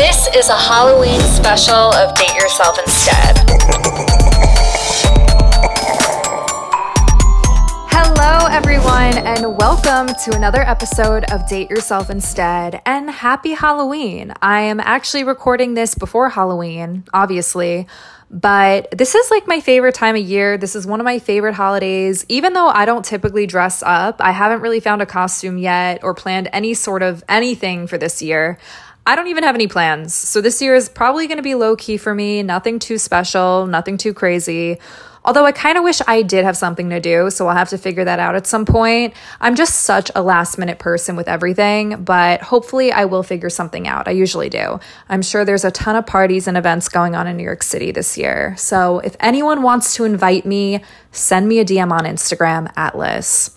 This 0.00 0.28
is 0.34 0.48
a 0.48 0.56
Halloween 0.56 1.20
special 1.20 1.74
of 1.74 2.14
Date 2.14 2.34
Yourself 2.34 2.78
Instead. 2.78 3.36
Hello, 7.90 8.46
everyone, 8.50 9.18
and 9.26 9.58
welcome 9.58 10.06
to 10.24 10.34
another 10.34 10.62
episode 10.62 11.30
of 11.30 11.46
Date 11.46 11.68
Yourself 11.68 12.08
Instead. 12.08 12.80
And 12.86 13.10
happy 13.10 13.50
Halloween! 13.50 14.32
I 14.40 14.62
am 14.62 14.80
actually 14.80 15.24
recording 15.24 15.74
this 15.74 15.94
before 15.94 16.30
Halloween, 16.30 17.04
obviously, 17.12 17.86
but 18.30 18.90
this 18.92 19.14
is 19.14 19.30
like 19.30 19.46
my 19.46 19.60
favorite 19.60 19.96
time 19.96 20.16
of 20.16 20.22
year. 20.22 20.56
This 20.56 20.76
is 20.76 20.86
one 20.86 21.00
of 21.00 21.04
my 21.04 21.18
favorite 21.18 21.54
holidays. 21.54 22.24
Even 22.30 22.54
though 22.54 22.68
I 22.68 22.86
don't 22.86 23.04
typically 23.04 23.46
dress 23.46 23.82
up, 23.82 24.22
I 24.22 24.30
haven't 24.30 24.62
really 24.62 24.80
found 24.80 25.02
a 25.02 25.06
costume 25.06 25.58
yet 25.58 26.02
or 26.02 26.14
planned 26.14 26.48
any 26.54 26.72
sort 26.72 27.02
of 27.02 27.22
anything 27.28 27.86
for 27.86 27.98
this 27.98 28.22
year. 28.22 28.58
I 29.10 29.16
don't 29.16 29.26
even 29.26 29.42
have 29.42 29.56
any 29.56 29.66
plans. 29.66 30.14
So 30.14 30.40
this 30.40 30.62
year 30.62 30.76
is 30.76 30.88
probably 30.88 31.26
going 31.26 31.38
to 31.38 31.42
be 31.42 31.56
low 31.56 31.74
key 31.74 31.96
for 31.96 32.14
me, 32.14 32.44
nothing 32.44 32.78
too 32.78 32.96
special, 32.96 33.66
nothing 33.66 33.96
too 33.96 34.14
crazy. 34.14 34.78
Although 35.24 35.44
I 35.44 35.50
kind 35.50 35.76
of 35.76 35.82
wish 35.82 36.00
I 36.06 36.22
did 36.22 36.44
have 36.44 36.56
something 36.56 36.90
to 36.90 37.00
do, 37.00 37.28
so 37.28 37.48
I'll 37.48 37.56
have 37.56 37.70
to 37.70 37.76
figure 37.76 38.04
that 38.04 38.20
out 38.20 38.36
at 38.36 38.46
some 38.46 38.64
point. 38.64 39.14
I'm 39.40 39.56
just 39.56 39.80
such 39.80 40.12
a 40.14 40.22
last 40.22 40.58
minute 40.58 40.78
person 40.78 41.16
with 41.16 41.26
everything, 41.26 42.04
but 42.04 42.40
hopefully 42.40 42.92
I 42.92 43.06
will 43.06 43.24
figure 43.24 43.50
something 43.50 43.88
out. 43.88 44.06
I 44.06 44.12
usually 44.12 44.48
do. 44.48 44.78
I'm 45.08 45.22
sure 45.22 45.44
there's 45.44 45.64
a 45.64 45.72
ton 45.72 45.96
of 45.96 46.06
parties 46.06 46.46
and 46.46 46.56
events 46.56 46.88
going 46.88 47.16
on 47.16 47.26
in 47.26 47.36
New 47.36 47.42
York 47.42 47.64
City 47.64 47.90
this 47.90 48.16
year. 48.16 48.54
So 48.58 49.00
if 49.00 49.16
anyone 49.18 49.62
wants 49.62 49.96
to 49.96 50.04
invite 50.04 50.46
me, 50.46 50.84
send 51.10 51.48
me 51.48 51.58
a 51.58 51.64
DM 51.64 51.90
on 51.90 52.04
Instagram 52.04 52.72
at 52.76 52.94
Lyss. 52.94 53.50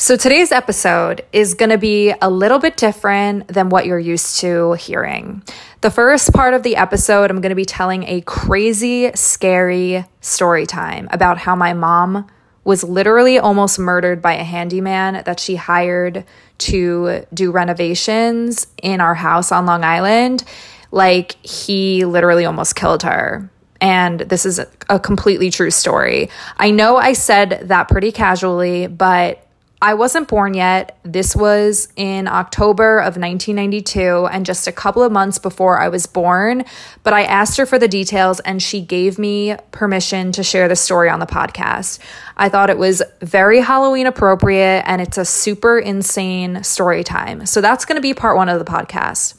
So, 0.00 0.16
today's 0.16 0.50
episode 0.50 1.26
is 1.30 1.52
going 1.52 1.68
to 1.68 1.76
be 1.76 2.14
a 2.22 2.30
little 2.30 2.58
bit 2.58 2.78
different 2.78 3.48
than 3.48 3.68
what 3.68 3.84
you're 3.84 3.98
used 3.98 4.40
to 4.40 4.72
hearing. 4.72 5.42
The 5.82 5.90
first 5.90 6.32
part 6.32 6.54
of 6.54 6.62
the 6.62 6.76
episode, 6.76 7.30
I'm 7.30 7.42
going 7.42 7.50
to 7.50 7.54
be 7.54 7.66
telling 7.66 8.04
a 8.04 8.22
crazy, 8.22 9.12
scary 9.14 10.06
story 10.22 10.64
time 10.64 11.06
about 11.12 11.36
how 11.36 11.54
my 11.54 11.74
mom 11.74 12.26
was 12.64 12.82
literally 12.82 13.38
almost 13.38 13.78
murdered 13.78 14.22
by 14.22 14.36
a 14.36 14.42
handyman 14.42 15.22
that 15.26 15.38
she 15.38 15.56
hired 15.56 16.24
to 16.56 17.26
do 17.34 17.50
renovations 17.50 18.68
in 18.82 19.02
our 19.02 19.14
house 19.14 19.52
on 19.52 19.66
Long 19.66 19.84
Island. 19.84 20.44
Like, 20.90 21.32
he 21.44 22.06
literally 22.06 22.46
almost 22.46 22.74
killed 22.74 23.02
her. 23.02 23.50
And 23.82 24.20
this 24.20 24.46
is 24.46 24.62
a 24.88 24.98
completely 24.98 25.50
true 25.50 25.70
story. 25.70 26.30
I 26.56 26.70
know 26.70 26.96
I 26.96 27.12
said 27.12 27.64
that 27.64 27.88
pretty 27.88 28.12
casually, 28.12 28.86
but 28.86 29.46
I 29.82 29.94
wasn't 29.94 30.28
born 30.28 30.52
yet. 30.52 30.98
This 31.04 31.34
was 31.34 31.88
in 31.96 32.28
October 32.28 32.98
of 32.98 33.16
1992 33.16 34.26
and 34.26 34.44
just 34.44 34.66
a 34.66 34.72
couple 34.72 35.02
of 35.02 35.10
months 35.10 35.38
before 35.38 35.80
I 35.80 35.88
was 35.88 36.06
born. 36.06 36.64
But 37.02 37.14
I 37.14 37.22
asked 37.22 37.56
her 37.56 37.64
for 37.64 37.78
the 37.78 37.88
details 37.88 38.40
and 38.40 38.62
she 38.62 38.82
gave 38.82 39.18
me 39.18 39.56
permission 39.72 40.32
to 40.32 40.42
share 40.42 40.68
the 40.68 40.76
story 40.76 41.08
on 41.08 41.18
the 41.18 41.26
podcast. 41.26 41.98
I 42.36 42.50
thought 42.50 42.68
it 42.68 42.76
was 42.76 43.02
very 43.22 43.60
Halloween 43.60 44.06
appropriate 44.06 44.84
and 44.86 45.00
it's 45.00 45.16
a 45.16 45.24
super 45.24 45.78
insane 45.78 46.62
story 46.62 47.02
time. 47.02 47.46
So 47.46 47.62
that's 47.62 47.86
going 47.86 47.96
to 47.96 48.02
be 48.02 48.12
part 48.12 48.36
one 48.36 48.50
of 48.50 48.58
the 48.58 48.70
podcast. 48.70 49.34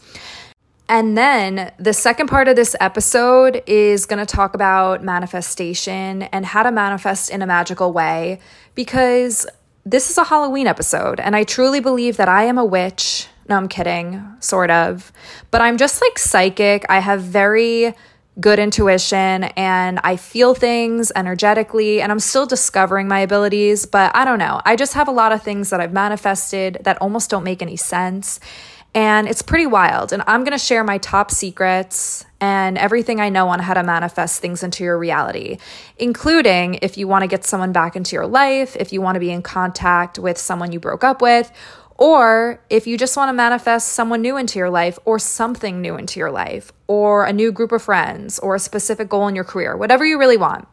And 0.90 1.18
then 1.18 1.72
the 1.78 1.94
second 1.94 2.28
part 2.28 2.48
of 2.48 2.56
this 2.56 2.76
episode 2.82 3.64
is 3.66 4.06
going 4.06 4.20
to 4.20 4.26
talk 4.26 4.56
about 4.56 5.04
manifestation 5.04 6.24
and 6.24 6.46
how 6.46 6.64
to 6.64 6.72
manifest 6.72 7.30
in 7.30 7.42
a 7.42 7.48
magical 7.48 7.94
way 7.94 8.40
because 8.76 9.48
this 9.86 10.10
is 10.10 10.18
a 10.18 10.24
Halloween 10.24 10.68
episode, 10.68 11.20
and 11.20 11.36
I 11.36 11.44
truly 11.44 11.80
believe 11.80 12.18
that 12.18 12.30
I 12.30 12.44
am 12.44 12.58
a 12.58 12.66
witch. 12.66 13.28
No, 13.50 13.58
I'm 13.58 13.68
kidding, 13.68 14.24
sort 14.40 14.70
of. 14.70 15.12
But 15.50 15.62
I'm 15.62 15.78
just 15.78 16.02
like 16.02 16.20
psychic. 16.20 16.86
I 16.90 17.00
have 17.00 17.22
very 17.22 17.94
good 18.40 18.60
intuition 18.60 19.44
and 19.44 20.00
I 20.04 20.16
feel 20.16 20.54
things 20.54 21.12
energetically, 21.16 22.02
and 22.02 22.12
I'm 22.12 22.20
still 22.20 22.46
discovering 22.46 23.08
my 23.08 23.20
abilities. 23.20 23.86
But 23.86 24.16
I 24.16 24.24
don't 24.24 24.40
know. 24.40 24.62
I 24.64 24.76
just 24.76 24.94
have 24.94 25.08
a 25.08 25.12
lot 25.12 25.32
of 25.32 25.42
things 25.42 25.70
that 25.72 25.82
I've 25.82 25.94
manifested 25.94 26.78
that 26.84 26.98
almost 27.02 27.30
don't 27.30 27.44
make 27.44 27.62
any 27.62 27.76
sense. 27.76 28.40
And 28.94 29.28
it's 29.28 29.42
pretty 29.42 29.66
wild. 29.66 30.12
And 30.12 30.22
I'm 30.28 30.44
going 30.44 30.58
to 30.58 30.64
share 30.64 30.84
my 30.84 30.98
top 30.98 31.32
secrets 31.32 32.26
and 32.42 32.78
everything 32.78 33.22
I 33.22 33.30
know 33.30 33.48
on 33.50 33.60
how 33.60 33.74
to 33.74 33.84
manifest 33.84 34.42
things 34.42 34.64
into 34.64 34.84
your 34.84 34.98
reality, 34.98 35.60
including 35.98 36.80
if 36.82 36.98
you 36.98 37.08
want 37.08 37.24
to 37.24 37.28
get 37.28 37.46
someone 37.46 37.72
back 37.72 37.96
into 37.96 38.16
your 38.16 38.28
life, 38.28 38.76
if 38.76 38.92
you 38.92 39.02
want 39.02 39.16
to 39.16 39.20
be 39.20 39.32
in 39.32 39.44
contact 39.44 40.20
with 40.20 40.38
someone 40.38 40.74
you 40.74 40.80
broke 40.80 41.04
up 41.04 41.22
with, 41.22 41.52
or 41.98 42.60
if 42.70 42.88
you 42.88 42.98
just 42.98 43.16
want 43.16 43.30
to 43.30 43.34
manifest 43.34 43.90
someone 43.90 44.22
new 44.22 44.36
into 44.36 44.58
your 44.58 44.72
life 44.72 44.98
or 45.06 45.20
something 45.20 45.82
new 45.82 45.96
into 45.96 46.20
your 46.20 46.32
life, 46.32 46.74
or 46.88 47.26
a 47.26 47.32
new 47.32 47.52
group 47.52 47.72
of 47.72 47.82
friends, 47.82 48.40
or 48.40 48.56
a 48.56 48.60
specific 48.60 49.08
goal 49.08 49.28
in 49.28 49.36
your 49.36 49.44
career, 49.44 49.78
whatever 49.78 50.04
you 50.04 50.18
really 50.18 50.38
want 50.38 50.68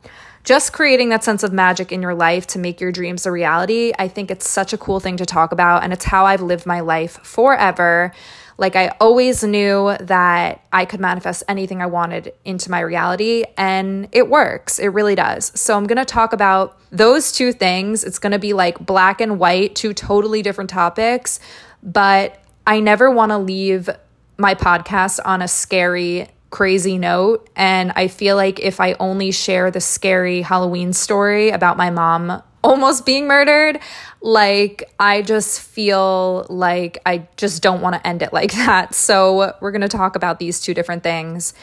just 0.48 0.72
creating 0.72 1.10
that 1.10 1.22
sense 1.22 1.42
of 1.42 1.52
magic 1.52 1.92
in 1.92 2.00
your 2.00 2.14
life 2.14 2.46
to 2.46 2.58
make 2.58 2.80
your 2.80 2.90
dreams 2.90 3.26
a 3.26 3.30
reality, 3.30 3.92
I 3.98 4.08
think 4.08 4.30
it's 4.30 4.48
such 4.48 4.72
a 4.72 4.78
cool 4.78 4.98
thing 4.98 5.18
to 5.18 5.26
talk 5.26 5.52
about. 5.52 5.84
And 5.84 5.92
it's 5.92 6.06
how 6.06 6.24
I've 6.24 6.40
lived 6.40 6.64
my 6.64 6.80
life 6.80 7.22
forever. 7.22 8.12
Like, 8.56 8.74
I 8.74 8.88
always 8.98 9.44
knew 9.44 9.94
that 10.00 10.64
I 10.72 10.86
could 10.86 11.00
manifest 11.00 11.42
anything 11.48 11.82
I 11.82 11.86
wanted 11.86 12.32
into 12.46 12.70
my 12.70 12.80
reality, 12.80 13.44
and 13.58 14.08
it 14.10 14.30
works. 14.30 14.78
It 14.78 14.88
really 14.88 15.14
does. 15.14 15.52
So, 15.54 15.76
I'm 15.76 15.86
gonna 15.86 16.06
talk 16.06 16.32
about 16.32 16.78
those 16.90 17.30
two 17.30 17.52
things. 17.52 18.02
It's 18.02 18.18
gonna 18.18 18.38
be 18.38 18.54
like 18.54 18.78
black 18.80 19.20
and 19.20 19.38
white, 19.38 19.74
two 19.74 19.92
totally 19.92 20.40
different 20.40 20.70
topics, 20.70 21.40
but 21.82 22.42
I 22.66 22.80
never 22.80 23.10
wanna 23.10 23.38
leave 23.38 23.90
my 24.38 24.54
podcast 24.54 25.20
on 25.26 25.42
a 25.42 25.48
scary 25.48 26.28
crazy 26.50 26.98
note. 26.98 27.48
And 27.56 27.92
I 27.94 28.08
feel 28.08 28.36
like 28.36 28.60
if 28.60 28.80
I 28.80 28.94
only 28.94 29.30
share 29.30 29.70
the 29.70 29.80
scary 29.80 30.42
Halloween 30.42 30.92
story 30.92 31.50
about 31.50 31.76
my 31.76 31.90
mom 31.90 32.42
almost 32.64 33.06
being 33.06 33.26
murdered, 33.26 33.78
like 34.20 34.90
I 34.98 35.22
just 35.22 35.60
feel 35.60 36.46
like 36.48 36.98
I 37.06 37.28
just 37.36 37.62
don't 37.62 37.80
want 37.80 37.94
to 37.96 38.06
end 38.06 38.22
it 38.22 38.32
like 38.32 38.52
that. 38.66 38.94
So 38.94 39.54
we're 39.60 39.72
going 39.72 39.82
to 39.82 39.88
talk 39.88 40.16
about 40.16 40.38
these 40.38 40.60
two 40.60 40.74
different 40.74 41.02
things. 41.02 41.54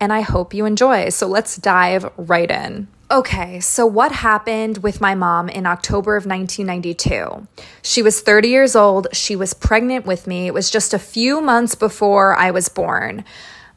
And 0.00 0.12
I 0.12 0.20
hope 0.20 0.52
you 0.52 0.66
enjoy. 0.66 1.08
So 1.10 1.26
let's 1.26 1.56
dive 1.56 2.10
right 2.16 2.50
in. 2.50 2.88
Okay, 3.10 3.60
so 3.60 3.86
what 3.86 4.10
happened 4.12 4.78
with 4.78 5.00
my 5.00 5.14
mom 5.14 5.48
in 5.48 5.66
October 5.66 6.16
of 6.16 6.26
1992? 6.26 7.46
She 7.82 8.02
was 8.02 8.20
30 8.20 8.48
years 8.48 8.74
old. 8.74 9.06
She 9.12 9.36
was 9.36 9.54
pregnant 9.54 10.04
with 10.06 10.26
me. 10.26 10.46
It 10.46 10.54
was 10.54 10.70
just 10.70 10.94
a 10.94 10.98
few 10.98 11.40
months 11.40 11.74
before 11.74 12.34
I 12.34 12.50
was 12.50 12.68
born. 12.68 13.24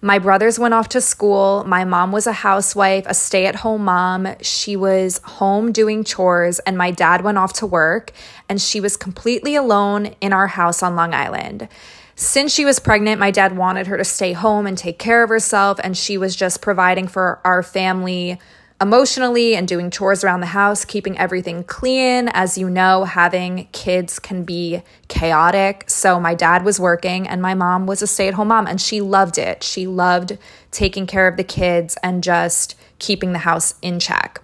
My 0.02 0.20
brothers 0.20 0.60
went 0.60 0.76
off 0.76 0.90
to 0.90 1.02
school. 1.02 1.64
My 1.66 1.84
mom 1.84 2.12
was 2.12 2.28
a 2.28 2.32
housewife, 2.32 3.06
a 3.08 3.16
stay 3.16 3.48
at 3.48 3.56
home 3.56 3.86
mom. 3.86 4.28
She 4.42 4.76
was 4.76 5.20
home 5.24 5.72
doing 5.72 6.04
chores, 6.04 6.60
and 6.60 6.78
my 6.78 6.92
dad 6.92 7.24
went 7.24 7.40
off 7.40 7.54
to 7.54 7.66
work, 7.66 8.12
and 8.48 8.62
she 8.62 8.80
was 8.80 8.96
completely 8.96 9.56
alone 9.56 10.16
in 10.22 10.34
our 10.34 10.48
house 10.48 10.84
on 10.84 10.96
Long 10.96 11.16
Island. 11.16 11.68
Since 12.16 12.54
she 12.54 12.66
was 12.66 12.80
pregnant, 12.80 13.20
my 13.20 13.32
dad 13.32 13.58
wanted 13.58 13.88
her 13.88 13.98
to 13.98 14.04
stay 14.04 14.34
home 14.34 14.68
and 14.68 14.78
take 14.78 15.00
care 15.00 15.24
of 15.24 15.30
herself, 15.30 15.80
and 15.84 15.98
she 15.98 16.18
was 16.18 16.36
just 16.36 16.62
providing 16.62 17.08
for 17.08 17.40
our 17.44 17.64
family 17.64 18.40
emotionally 18.80 19.56
and 19.56 19.68
doing 19.68 19.90
chores 19.90 20.24
around 20.24 20.42
the 20.42 20.48
house, 20.48 20.86
keeping 20.86 21.18
everything 21.18 21.64
clean. 21.64 22.30
As 22.30 22.58
you 22.58 22.70
know, 22.70 23.06
having 23.06 23.68
kids 23.72 24.20
can 24.20 24.44
be 24.44 24.84
chaotic. 25.08 25.90
So 25.90 26.20
my 26.20 26.36
dad 26.36 26.64
was 26.64 26.80
working 26.80 27.28
and 27.28 27.42
my 27.42 27.54
mom 27.54 27.88
was 27.88 28.02
a 28.02 28.08
stay 28.08 28.28
at 28.28 28.36
home 28.36 28.50
mom 28.50 28.68
and 28.68 28.80
she 28.80 29.02
loved 29.02 29.38
it. 29.38 29.64
She 29.64 29.88
loved 29.88 30.38
taking 30.72 31.08
care 31.08 31.28
of 31.28 31.38
the 31.38 31.44
kids 31.44 31.98
and 32.04 32.24
just 32.24 32.76
keeping 33.00 33.34
the 33.34 33.40
house 33.40 33.76
in 33.82 34.00
check. 34.00 34.42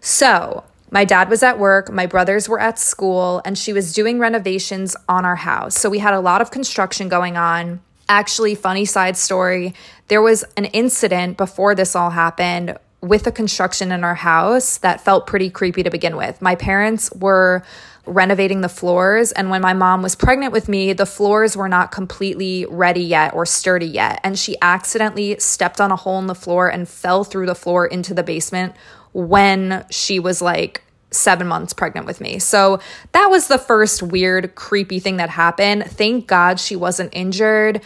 So 0.00 0.64
my 0.90 1.04
dad 1.04 1.28
was 1.28 1.42
at 1.42 1.58
work, 1.58 1.90
my 1.90 2.06
brothers 2.06 2.48
were 2.48 2.60
at 2.60 2.78
school, 2.78 3.42
and 3.44 3.58
she 3.58 3.72
was 3.72 3.92
doing 3.92 4.20
renovations 4.20 4.94
on 5.08 5.24
our 5.24 5.36
house. 5.36 5.76
So 5.76 5.90
we 5.90 5.98
had 5.98 6.14
a 6.14 6.20
lot 6.20 6.40
of 6.40 6.52
construction 6.52 7.08
going 7.08 7.36
on. 7.36 7.80
Actually, 8.08 8.54
funny 8.54 8.84
side 8.84 9.16
story 9.16 9.74
there 10.08 10.22
was 10.22 10.44
an 10.56 10.66
incident 10.66 11.36
before 11.36 11.74
this 11.74 11.96
all 11.96 12.10
happened 12.10 12.78
with 13.08 13.24
the 13.24 13.32
construction 13.32 13.92
in 13.92 14.04
our 14.04 14.14
house 14.14 14.78
that 14.78 15.00
felt 15.00 15.26
pretty 15.26 15.50
creepy 15.50 15.82
to 15.82 15.90
begin 15.90 16.16
with. 16.16 16.40
My 16.42 16.54
parents 16.54 17.10
were 17.12 17.62
renovating 18.06 18.60
the 18.60 18.68
floors, 18.68 19.32
and 19.32 19.50
when 19.50 19.60
my 19.60 19.72
mom 19.72 20.02
was 20.02 20.14
pregnant 20.14 20.52
with 20.52 20.68
me, 20.68 20.92
the 20.92 21.06
floors 21.06 21.56
were 21.56 21.68
not 21.68 21.90
completely 21.90 22.64
ready 22.66 23.02
yet 23.02 23.34
or 23.34 23.44
sturdy 23.44 23.86
yet. 23.86 24.20
And 24.22 24.38
she 24.38 24.56
accidentally 24.62 25.38
stepped 25.38 25.80
on 25.80 25.90
a 25.90 25.96
hole 25.96 26.18
in 26.18 26.26
the 26.26 26.34
floor 26.34 26.68
and 26.68 26.88
fell 26.88 27.24
through 27.24 27.46
the 27.46 27.54
floor 27.54 27.86
into 27.86 28.14
the 28.14 28.22
basement 28.22 28.74
when 29.12 29.84
she 29.90 30.20
was 30.20 30.40
like 30.40 30.82
seven 31.10 31.46
months 31.46 31.72
pregnant 31.72 32.06
with 32.06 32.20
me. 32.20 32.38
So 32.38 32.80
that 33.12 33.26
was 33.28 33.48
the 33.48 33.58
first 33.58 34.02
weird, 34.02 34.54
creepy 34.54 35.00
thing 35.00 35.16
that 35.16 35.30
happened. 35.30 35.84
Thank 35.84 36.26
God 36.26 36.60
she 36.60 36.76
wasn't 36.76 37.10
injured. 37.14 37.80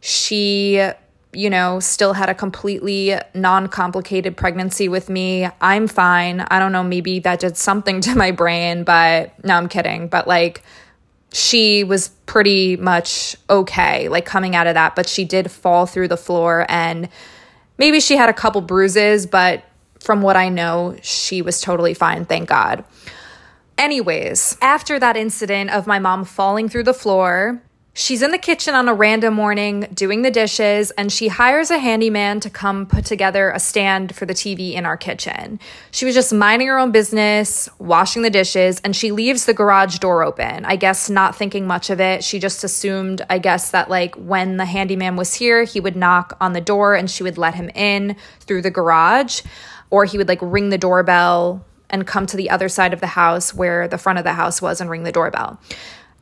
She 0.00 0.86
you 1.34 1.50
know, 1.50 1.80
still 1.80 2.12
had 2.12 2.28
a 2.28 2.34
completely 2.34 3.16
non 3.34 3.68
complicated 3.68 4.36
pregnancy 4.36 4.88
with 4.88 5.08
me. 5.08 5.48
I'm 5.60 5.86
fine. 5.88 6.40
I 6.40 6.58
don't 6.58 6.72
know, 6.72 6.82
maybe 6.82 7.18
that 7.20 7.40
did 7.40 7.56
something 7.56 8.00
to 8.02 8.14
my 8.14 8.30
brain, 8.30 8.84
but 8.84 9.32
no, 9.44 9.54
I'm 9.54 9.68
kidding. 9.68 10.08
But 10.08 10.26
like, 10.26 10.62
she 11.32 11.82
was 11.82 12.08
pretty 12.26 12.76
much 12.76 13.36
okay, 13.50 14.08
like 14.08 14.24
coming 14.24 14.54
out 14.54 14.68
of 14.68 14.74
that, 14.74 14.94
but 14.94 15.08
she 15.08 15.24
did 15.24 15.50
fall 15.50 15.84
through 15.84 16.08
the 16.08 16.16
floor 16.16 16.64
and 16.68 17.08
maybe 17.76 17.98
she 17.98 18.16
had 18.16 18.28
a 18.28 18.32
couple 18.32 18.60
bruises, 18.60 19.26
but 19.26 19.64
from 19.98 20.22
what 20.22 20.36
I 20.36 20.48
know, 20.48 20.96
she 21.02 21.42
was 21.42 21.60
totally 21.60 21.94
fine, 21.94 22.24
thank 22.24 22.48
God. 22.48 22.84
Anyways, 23.76 24.56
after 24.62 25.00
that 25.00 25.16
incident 25.16 25.70
of 25.70 25.86
my 25.86 25.98
mom 25.98 26.24
falling 26.24 26.68
through 26.68 26.84
the 26.84 26.94
floor, 26.94 27.60
She's 27.96 28.22
in 28.22 28.32
the 28.32 28.38
kitchen 28.38 28.74
on 28.74 28.88
a 28.88 28.92
random 28.92 29.34
morning 29.34 29.86
doing 29.94 30.22
the 30.22 30.30
dishes, 30.32 30.90
and 30.90 31.12
she 31.12 31.28
hires 31.28 31.70
a 31.70 31.78
handyman 31.78 32.40
to 32.40 32.50
come 32.50 32.86
put 32.86 33.04
together 33.04 33.50
a 33.50 33.60
stand 33.60 34.16
for 34.16 34.26
the 34.26 34.34
TV 34.34 34.72
in 34.72 34.84
our 34.84 34.96
kitchen. 34.96 35.60
She 35.92 36.04
was 36.04 36.16
just 36.16 36.32
minding 36.32 36.66
her 36.66 36.76
own 36.76 36.90
business, 36.90 37.68
washing 37.78 38.22
the 38.22 38.30
dishes, 38.30 38.80
and 38.80 38.96
she 38.96 39.12
leaves 39.12 39.44
the 39.44 39.54
garage 39.54 39.98
door 39.98 40.24
open. 40.24 40.64
I 40.64 40.74
guess 40.74 41.08
not 41.08 41.36
thinking 41.36 41.68
much 41.68 41.88
of 41.88 42.00
it. 42.00 42.24
She 42.24 42.40
just 42.40 42.64
assumed, 42.64 43.24
I 43.30 43.38
guess, 43.38 43.70
that 43.70 43.88
like 43.88 44.16
when 44.16 44.56
the 44.56 44.64
handyman 44.64 45.14
was 45.14 45.32
here, 45.32 45.62
he 45.62 45.78
would 45.78 45.94
knock 45.94 46.36
on 46.40 46.52
the 46.52 46.60
door 46.60 46.96
and 46.96 47.08
she 47.08 47.22
would 47.22 47.38
let 47.38 47.54
him 47.54 47.70
in 47.76 48.16
through 48.40 48.62
the 48.62 48.72
garage, 48.72 49.42
or 49.90 50.04
he 50.04 50.18
would 50.18 50.26
like 50.26 50.40
ring 50.42 50.70
the 50.70 50.78
doorbell 50.78 51.64
and 51.90 52.08
come 52.08 52.26
to 52.26 52.36
the 52.36 52.50
other 52.50 52.68
side 52.68 52.92
of 52.92 52.98
the 52.98 53.06
house 53.06 53.54
where 53.54 53.86
the 53.86 53.98
front 53.98 54.18
of 54.18 54.24
the 54.24 54.32
house 54.32 54.60
was 54.60 54.80
and 54.80 54.90
ring 54.90 55.04
the 55.04 55.12
doorbell. 55.12 55.60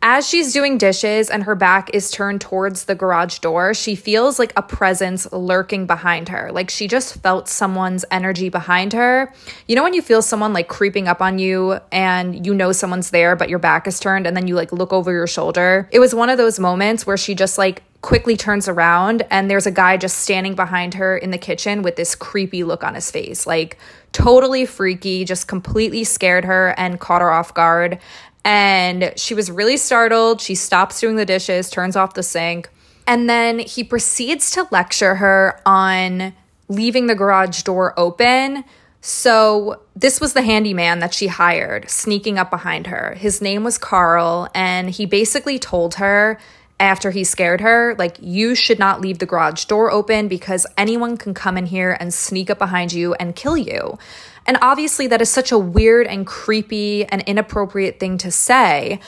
As 0.05 0.29
she's 0.29 0.53
doing 0.53 0.79
dishes 0.79 1.31
and 1.31 1.45
her 1.45 1.55
back 1.55 1.89
is 1.95 2.11
turned 2.11 2.41
towards 2.41 2.87
the 2.87 2.97
garage 2.97 3.39
door, 3.39 3.73
she 3.73 3.95
feels 3.95 4.37
like 4.37 4.53
a 4.57 4.63
presence 4.63 5.31
lurking 5.31 5.87
behind 5.87 6.29
her. 6.29 6.51
Like 6.51 6.71
she 6.71 6.89
just 6.89 7.23
felt 7.23 7.49
someone's 7.49 8.05
energy 8.11 8.49
behind 8.49 8.95
her. 8.95 9.33
You 9.69 9.77
know, 9.77 9.85
when 9.85 9.95
you 9.95 10.03
feel 10.03 10.21
someone 10.21 10.53
like 10.53 10.67
creeping 10.67 11.07
up 11.07 11.23
on 11.23 11.39
you 11.39 11.79
and 11.93 12.45
you 12.45 12.53
know 12.53 12.73
someone's 12.73 13.11
there, 13.11 13.37
but 13.37 13.49
your 13.49 13.61
back 13.61 13.87
is 13.87 14.01
turned 14.01 14.27
and 14.27 14.37
then 14.37 14.49
you 14.49 14.57
like 14.57 14.73
look 14.73 14.93
over 14.93 15.13
your 15.13 15.29
shoulder? 15.29 15.89
It 15.93 16.01
was 16.01 16.17
one 16.17 16.31
of 16.31 16.37
those 16.37 16.59
moments 16.59 17.07
where 17.07 17.17
she 17.17 17.37
just 17.37 17.57
like 17.57 17.85
quickly 18.03 18.37
turns 18.37 18.67
around 18.67 19.23
and 19.31 19.49
there's 19.49 19.67
a 19.67 19.71
guy 19.71 19.97
just 19.97 20.19
standing 20.19 20.57
behind 20.57 20.95
her 20.95 21.17
in 21.17 21.31
the 21.31 21.39
kitchen 21.39 21.83
with 21.83 21.95
this 21.95 22.17
creepy 22.17 22.65
look 22.65 22.83
on 22.83 22.97
his 22.97 23.09
face. 23.09 23.47
Like, 23.47 23.79
totally 24.13 24.67
freaky, 24.67 25.25
just 25.25 25.49
completely 25.49 26.05
scared 26.05 26.45
her 26.45 26.75
and 26.77 27.01
caught 27.01 27.23
her 27.23 27.31
off 27.31 27.55
guard. 27.55 27.99
And 28.45 29.13
she 29.17 29.35
was 29.35 29.51
really 29.51 29.77
startled. 29.77 30.41
She 30.41 30.55
stops 30.55 31.01
doing 31.01 31.17
the 31.17 31.25
dishes, 31.25 31.71
turns 31.71 31.97
off 31.97 32.15
the 32.15 32.23
sink, 32.23 32.69
and 33.07 33.29
then 33.29 33.59
he 33.59 33.85
proceeds 33.85 34.51
to 34.53 34.67
lecture 34.71 35.17
her 35.17 35.61
on 35.65 36.35
leaving 36.69 37.07
the 37.07 37.15
garage 37.15 37.63
door 37.63 37.99
open. 37.99 38.65
So, 39.01 39.83
this 39.97 40.21
was 40.21 40.33
the 40.33 40.43
handyman 40.43 41.01
that 41.01 41.13
she 41.13 41.27
hired, 41.27 41.91
sneaking 41.91 42.39
up 42.39 42.51
behind 42.51 42.87
her. 42.87 43.15
His 43.19 43.43
name 43.43 43.65
was 43.65 43.77
Carl, 43.77 44.49
and 44.55 44.91
he 44.91 45.07
basically 45.07 45.59
told 45.59 45.97
her 45.97 46.39
after 46.81 47.11
he 47.11 47.23
scared 47.25 47.61
her, 47.61 47.95
like, 47.99 48.17
you 48.21 48.55
should 48.55 48.79
not 48.79 49.01
leave 49.01 49.19
the 49.19 49.27
garage 49.27 49.67
door 49.67 49.91
open 49.91 50.29
because 50.29 50.67
anyone 50.77 51.17
can 51.17 51.33
come 51.33 51.57
in 51.57 51.67
here 51.67 51.97
and 52.01 52.13
sneak 52.13 52.51
up 52.51 52.59
behind 52.59 52.93
you 52.93 53.15
and 53.15 53.37
kill 53.37 53.57
you. 53.57 53.99
And 54.47 54.59
obviously, 54.61 55.07
that 55.07 55.23
is 55.23 55.31
such 55.31 55.53
a 55.53 55.59
weird 55.59 56.07
and 56.07 56.27
creepy 56.27 57.05
and 57.05 57.23
inappropriate 57.23 58.01
thing 58.01 58.19
to 58.19 58.31
say. 58.31 58.99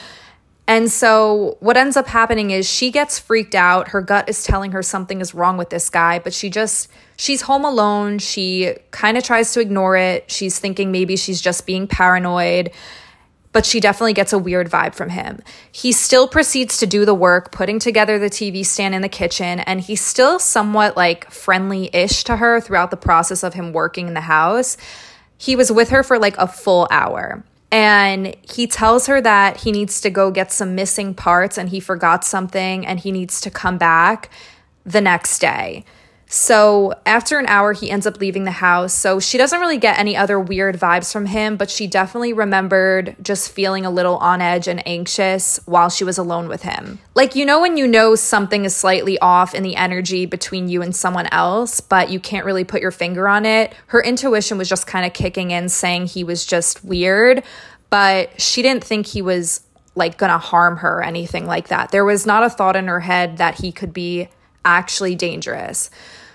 And 0.67 0.91
so, 0.91 1.57
what 1.59 1.77
ends 1.77 1.95
up 1.95 2.07
happening 2.07 2.49
is 2.49 2.67
she 2.67 2.89
gets 2.89 3.19
freaked 3.19 3.53
out. 3.53 3.89
Her 3.89 4.01
gut 4.01 4.27
is 4.29 4.43
telling 4.43 4.71
her 4.71 4.81
something 4.81 5.21
is 5.21 5.35
wrong 5.35 5.57
with 5.57 5.69
this 5.69 5.89
guy, 5.89 6.17
but 6.17 6.33
she 6.33 6.49
just, 6.49 6.89
she's 7.17 7.41
home 7.41 7.65
alone. 7.65 8.17
She 8.17 8.75
kind 8.89 9.17
of 9.17 9.23
tries 9.23 9.53
to 9.53 9.59
ignore 9.59 9.95
it. 9.95 10.31
She's 10.31 10.57
thinking 10.57 10.91
maybe 10.91 11.17
she's 11.17 11.39
just 11.39 11.67
being 11.67 11.87
paranoid, 11.87 12.71
but 13.55 13.65
she 13.65 13.79
definitely 13.79 14.13
gets 14.13 14.33
a 14.33 14.37
weird 14.37 14.69
vibe 14.69 14.93
from 14.93 15.09
him. 15.09 15.41
He 15.71 15.91
still 15.91 16.27
proceeds 16.27 16.77
to 16.77 16.85
do 16.85 17.05
the 17.05 17.15
work, 17.15 17.51
putting 17.51 17.79
together 17.79 18.19
the 18.19 18.29
TV 18.29 18.63
stand 18.63 18.93
in 18.93 19.01
the 19.01 19.09
kitchen, 19.09 19.61
and 19.61 19.81
he's 19.81 20.01
still 20.01 20.37
somewhat 20.37 20.95
like 20.95 21.31
friendly 21.31 21.89
ish 21.91 22.25
to 22.25 22.35
her 22.35 22.59
throughout 22.59 22.91
the 22.91 22.97
process 22.97 23.41
of 23.41 23.53
him 23.53 23.71
working 23.71 24.07
in 24.07 24.13
the 24.13 24.21
house 24.21 24.77
he 25.37 25.55
was 25.55 25.71
with 25.71 25.89
her 25.89 26.03
for 26.03 26.19
like 26.19 26.37
a 26.37 26.47
full 26.47 26.87
hour. 26.91 27.43
And 27.71 28.35
he 28.41 28.67
tells 28.67 29.07
her 29.07 29.19
that 29.21 29.57
he 29.57 29.71
needs 29.71 29.99
to 30.01 30.09
go 30.09 30.31
get 30.31 30.51
some 30.51 30.75
missing 30.75 31.13
parts 31.13 31.57
and 31.57 31.69
he 31.69 31.79
forgot 31.79 32.23
something 32.23 32.85
and 32.85 32.99
he 32.99 33.11
needs 33.11 33.41
to 33.41 33.49
come 33.49 33.77
back 33.77 34.29
the 34.85 35.01
next 35.01 35.39
day. 35.39 35.83
So 36.27 36.93
after 37.05 37.37
an 37.37 37.45
hour, 37.47 37.73
he 37.73 37.91
ends 37.91 38.07
up 38.07 38.19
leaving 38.19 38.45
the 38.45 38.51
house. 38.51 38.93
So 38.93 39.19
she 39.19 39.37
doesn't 39.37 39.59
really 39.59 39.77
get 39.77 39.99
any 39.99 40.17
other 40.17 40.39
weird 40.39 40.77
vibes 40.77 41.13
from 41.13 41.27
him, 41.27 41.55
but 41.55 41.69
she 41.69 41.87
definitely 41.87 42.33
remembered 42.33 43.15
just 43.21 43.51
feeling 43.51 43.85
a 43.85 43.91
little 43.91 44.17
on 44.17 44.41
edge 44.41 44.67
and 44.67 44.85
anxious 44.87 45.59
while 45.65 45.89
she 45.89 46.03
was 46.03 46.17
alone 46.17 46.47
with 46.47 46.63
him. 46.63 46.99
Like, 47.13 47.35
you 47.35 47.45
know, 47.45 47.61
when 47.61 47.77
you 47.77 47.87
know 47.87 48.15
something 48.15 48.65
is 48.65 48.75
slightly 48.75 49.19
off 49.19 49.53
in 49.53 49.63
the 49.63 49.75
energy 49.75 50.25
between 50.25 50.67
you 50.67 50.81
and 50.81 50.95
someone 50.95 51.27
else, 51.27 51.79
but 51.79 52.09
you 52.09 52.19
can't 52.19 52.45
really 52.45 52.63
put 52.63 52.81
your 52.81 52.91
finger 52.91 53.27
on 53.27 53.45
it. 53.45 53.73
Her 53.87 54.01
intuition 54.01 54.57
was 54.57 54.67
just 54.67 54.87
kind 54.87 55.05
of 55.05 55.13
kicking 55.13 55.51
in, 55.51 55.69
saying 55.69 56.07
he 56.07 56.23
was 56.23 56.45
just 56.45 56.83
weird, 56.83 57.43
but 57.89 58.41
she 58.41 58.61
didn't 58.61 58.83
think 58.83 59.07
he 59.07 59.21
was 59.21 59.61
like 59.97 60.17
gonna 60.17 60.37
harm 60.37 60.77
her 60.77 60.99
or 60.99 61.03
anything 61.03 61.45
like 61.45 61.69
that. 61.69 61.91
There 61.91 62.03
was 62.03 62.25
not 62.25 62.43
a 62.43 62.49
thought 62.49 62.75
in 62.75 62.87
her 62.87 62.99
head 62.99 63.37
that 63.37 63.55
he 63.55 63.71
could 63.71 63.93
be 63.93 64.27
actually 64.65 65.15
dangerous. 65.15 65.89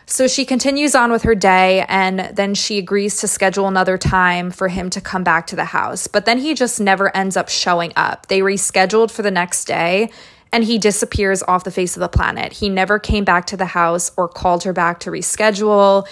So 0.07 0.27
she 0.27 0.45
continues 0.45 0.97
on 0.97 1.13
with 1.13 1.23
her 1.23 1.37
day 1.37 1.85
and 1.89 2.35
then 2.35 2.55
she 2.55 2.79
agrees 2.79 3.21
to 3.21 3.29
schedule 3.29 3.69
another 3.69 3.97
time 3.97 4.51
for 4.51 4.67
him 4.67 4.91
to 4.91 5.01
come 5.01 5.23
back 5.23 5.47
to 5.49 5.57
the 5.57 5.67
house. 5.67 6.09
But 6.09 6.25
then 6.25 6.39
he 6.39 6.55
just 6.55 6.81
never 6.81 7.15
ends 7.17 7.37
up 7.37 7.49
showing 7.49 7.93
up. 7.95 8.27
They 8.27 8.41
rescheduled 8.41 9.13
for 9.13 9.23
the 9.23 9.31
next 9.31 9.67
day 9.67 10.11
and 10.53 10.65
he 10.65 10.79
disappears 10.79 11.45
off 11.45 11.63
the 11.63 11.71
face 11.71 11.97
of 11.97 12.01
the 12.01 12.09
planet. 12.09 12.55
He 12.55 12.69
never 12.69 12.99
came 12.99 13.25
back 13.25 13.47
to 13.47 13.57
the 13.57 13.67
house 13.67 14.11
or 14.17 14.27
called 14.27 14.65
her 14.65 14.73
back 14.73 14.99
to 15.01 15.11
reschedule. 15.11 16.09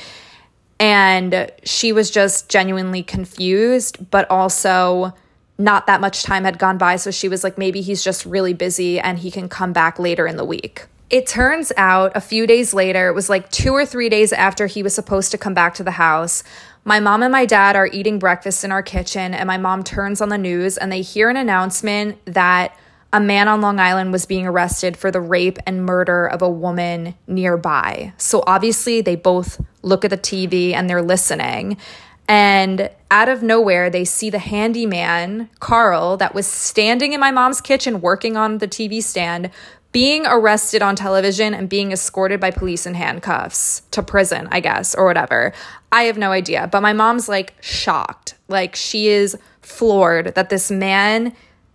And 0.79 1.50
she 1.65 1.93
was 1.93 2.09
just 2.09 2.49
genuinely 2.49 3.03
confused, 3.03 4.11
but 4.12 4.31
also 4.31 5.12
not 5.59 5.88
that 5.88 6.00
much 6.00 6.23
time 6.23 6.44
had 6.44 6.61
gone 6.61 6.79
by. 6.79 6.94
So 6.97 7.11
she 7.11 7.29
was 7.29 7.43
like, 7.43 7.59
maybe 7.59 7.81
he's 7.81 8.05
just 8.05 8.25
really 8.25 8.55
busy 8.55 9.00
and 9.00 9.19
he 9.19 9.32
can 9.32 9.49
come 9.49 9.73
back 9.73 9.99
later 9.99 10.29
in 10.29 10.37
the 10.37 10.44
week. 10.44 10.87
It 11.10 11.26
turns 11.26 11.72
out 11.78 12.12
a 12.14 12.20
few 12.20 12.46
days 12.46 12.75
later, 12.75 13.08
it 13.08 13.14
was 13.14 13.31
like 13.31 13.50
two 13.50 13.72
or 13.72 13.87
three 13.87 14.10
days 14.10 14.32
after 14.32 14.66
he 14.66 14.82
was 14.82 14.94
supposed 14.94 15.31
to 15.31 15.38
come 15.38 15.55
back 15.55 15.75
to 15.75 15.82
the 15.82 15.93
house. 15.93 16.44
My 16.84 17.00
mom 17.00 17.22
and 17.22 17.32
my 17.32 17.46
dad 17.46 17.76
are 17.76 17.87
eating 17.87 18.19
breakfast 18.19 18.62
in 18.62 18.72
our 18.72 18.82
kitchen, 18.82 19.32
and 19.32 19.46
my 19.46 19.56
mom 19.56 19.84
turns 19.84 20.20
on 20.20 20.28
the 20.28 20.37
news 20.37 20.76
and 20.76 20.93
they 20.93 21.00
hear 21.00 21.31
an 21.31 21.37
announcement 21.37 22.19
that 22.26 22.76
a 23.10 23.20
man 23.20 23.49
on 23.49 23.62
Long 23.62 23.81
Island 23.81 24.12
was 24.12 24.26
being 24.26 24.46
arrested 24.46 24.99
for 24.99 25.10
the 25.10 25.20
rape 25.20 25.58
and 25.66 25.87
murder 25.87 26.26
of 26.26 26.43
a 26.43 26.49
woman 26.49 27.14
nearby. 27.26 28.12
So 28.19 28.44
obviously, 28.46 29.00
they 29.00 29.16
both 29.16 29.65
look 29.81 30.05
at 30.05 30.10
the 30.10 30.19
TV 30.19 30.74
and 30.74 30.91
they're 30.91 31.00
listening. 31.00 31.79
And 32.31 32.91
out 33.10 33.31
of 33.31 33.43
nowhere, 33.43 33.88
they 33.88 34.05
see 34.05 34.29
the 34.29 34.38
handyman, 34.38 35.48
Carl, 35.60 36.19
that 36.19 36.34
was 36.34 36.46
standing 36.46 37.15
in 37.15 37.20
my 37.20 37.31
mom's 37.31 37.62
kitchen 37.62 38.03
working 38.03 38.36
on 38.36 38.58
the 38.58 38.69
TV 38.69 39.03
stand, 39.03 39.50
being 39.92 40.26
arrested 40.26 40.82
on 40.82 40.96
television 40.96 41.54
and 41.54 41.68
being 41.68 41.92
escorted 41.92 42.40
by 42.40 42.50
police 42.50 42.86
in 42.86 42.94
handcuffs 42.94 43.82
to 43.90 44.02
prison, 44.02 44.46
I 44.50 44.60
guess, 44.60 44.94
or 44.94 45.04
whatever. 45.04 45.52
I 45.90 46.04
have 46.04 46.18
no 46.18 46.30
idea. 46.30 46.68
But 46.70 46.82
my 46.82 46.92
mom's 46.92 47.28
like 47.28 47.54
shocked. 47.60 48.34
Like 48.48 48.76
she 48.76 49.08
is 49.08 49.36
floored 49.62 50.34
that 50.34 50.50
this 50.50 50.70
man 50.70 51.34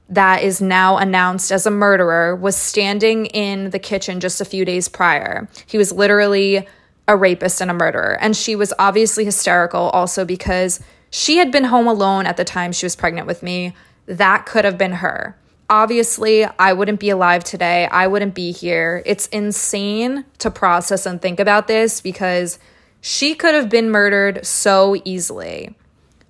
that 0.10 0.44
is 0.44 0.62
now 0.62 0.98
announced 0.98 1.52
as 1.52 1.66
a 1.66 1.72
murderer 1.72 2.36
was 2.36 2.56
standing 2.56 3.26
in 3.28 3.72
the 3.72 3.80
kitchen 3.80 4.20
just 4.20 4.42
a 4.42 4.46
few 4.46 4.64
days 4.64 4.88
prior. 4.88 5.48
He 5.66 5.78
was 5.78 5.92
literally 5.92 6.68
a 7.08 7.18
rapist 7.18 7.62
and 7.62 7.72
a 7.72 7.74
murderer. 7.74 8.18
And 8.22 8.36
she 8.36 8.56
was 8.56 8.74
obviously 8.78 9.26
hysterical 9.26 9.90
also 9.90 10.24
because 10.24 10.80
she 11.10 11.38
had 11.38 11.52
been 11.52 11.66
home 11.66 11.88
alone 11.88 12.28
at 12.28 12.38
the 12.38 12.46
time 12.46 12.72
she 12.72 12.86
was 12.86 12.96
pregnant 12.96 13.28
with 13.28 13.42
me. 13.42 13.74
That 14.06 14.46
could 14.46 14.66
have 14.66 14.78
been 14.78 14.94
her 14.94 15.36
obviously 15.74 16.46
I 16.46 16.74
wouldn't 16.74 17.00
be 17.00 17.10
alive 17.10 17.44
today. 17.44 17.88
I 17.88 18.06
wouldn't 18.06 18.36
be 18.36 18.52
here. 18.52 19.02
It's 19.08 19.26
insane 19.30 20.24
to 20.38 20.52
process 20.52 21.08
and 21.08 21.20
think 21.20 21.40
about 21.40 21.68
this 21.68 22.00
because 22.00 22.60
she 23.02 23.34
could 23.34 23.56
have 23.56 23.70
been 23.70 23.90
murdered 23.90 24.46
so 24.46 24.96
easily. 25.04 25.76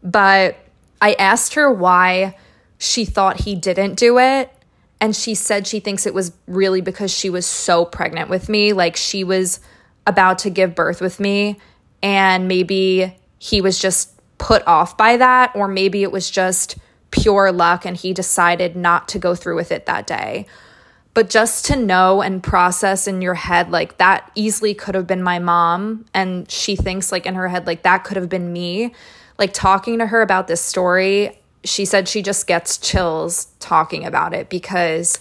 But 0.02 0.56
I 1.02 1.16
asked 1.16 1.56
her 1.56 1.70
why 1.70 2.38
she 2.78 3.04
thought 3.04 3.42
he 3.42 3.54
didn't 3.54 3.96
do 3.96 4.18
it. 4.18 4.50
And 5.02 5.14
she 5.14 5.36
said 5.36 5.68
she 5.68 5.82
thinks 5.82 6.06
it 6.06 6.14
was 6.14 6.32
really 6.48 6.80
because 6.80 7.12
she 7.12 7.30
was 7.30 7.46
so 7.46 7.84
pregnant 7.84 8.30
with 8.30 8.48
me. 8.48 8.72
Like 8.72 8.96
she 8.96 9.26
was 9.26 9.60
about 10.08 10.38
to 10.40 10.50
give 10.50 10.74
birth 10.74 11.02
with 11.02 11.20
me. 11.20 11.60
And 12.02 12.48
maybe 12.48 13.18
he 13.40 13.60
was 13.60 13.78
just 13.78 14.10
put 14.38 14.66
off 14.66 14.96
by 14.96 15.18
that. 15.18 15.52
Or 15.54 15.68
maybe 15.68 16.02
it 16.02 16.14
was 16.14 16.32
just 16.32 16.78
pure 17.14 17.52
luck 17.52 17.86
and 17.86 17.96
he 17.96 18.14
decided 18.14 18.76
not 18.76 19.08
to 19.10 19.20
go 19.20 19.36
through 19.36 19.56
with 19.56 19.72
it 19.72 19.86
that 19.86 20.08
day. 20.08 20.48
But 21.14 21.30
just 21.30 21.66
to 21.68 21.76
know 21.76 22.24
and 22.24 22.42
process 22.42 23.08
in 23.08 23.22
your 23.22 23.36
head, 23.36 23.70
like 23.70 23.98
that 23.98 24.32
easily 24.34 24.74
could 24.74 24.96
have 24.96 25.06
been 25.06 25.22
my 25.22 25.38
mom. 25.38 26.06
And 26.14 26.50
she 26.50 26.76
thinks, 26.76 27.12
like, 27.12 27.28
in 27.28 27.36
her 27.36 27.48
head, 27.48 27.68
like 27.68 27.84
that 27.84 28.04
could 28.04 28.18
have 28.18 28.30
been 28.30 28.52
me. 28.52 28.96
Like, 29.38 29.54
talking 29.54 30.00
to 30.00 30.08
her 30.08 30.24
about 30.24 30.48
this 30.48 30.62
story, 30.62 31.40
she 31.64 31.86
said 31.86 32.08
she 32.08 32.24
just 32.24 32.48
gets 32.48 32.78
chills 32.78 33.46
talking 33.60 34.06
about 34.06 34.34
it 34.34 34.50
because 34.50 35.20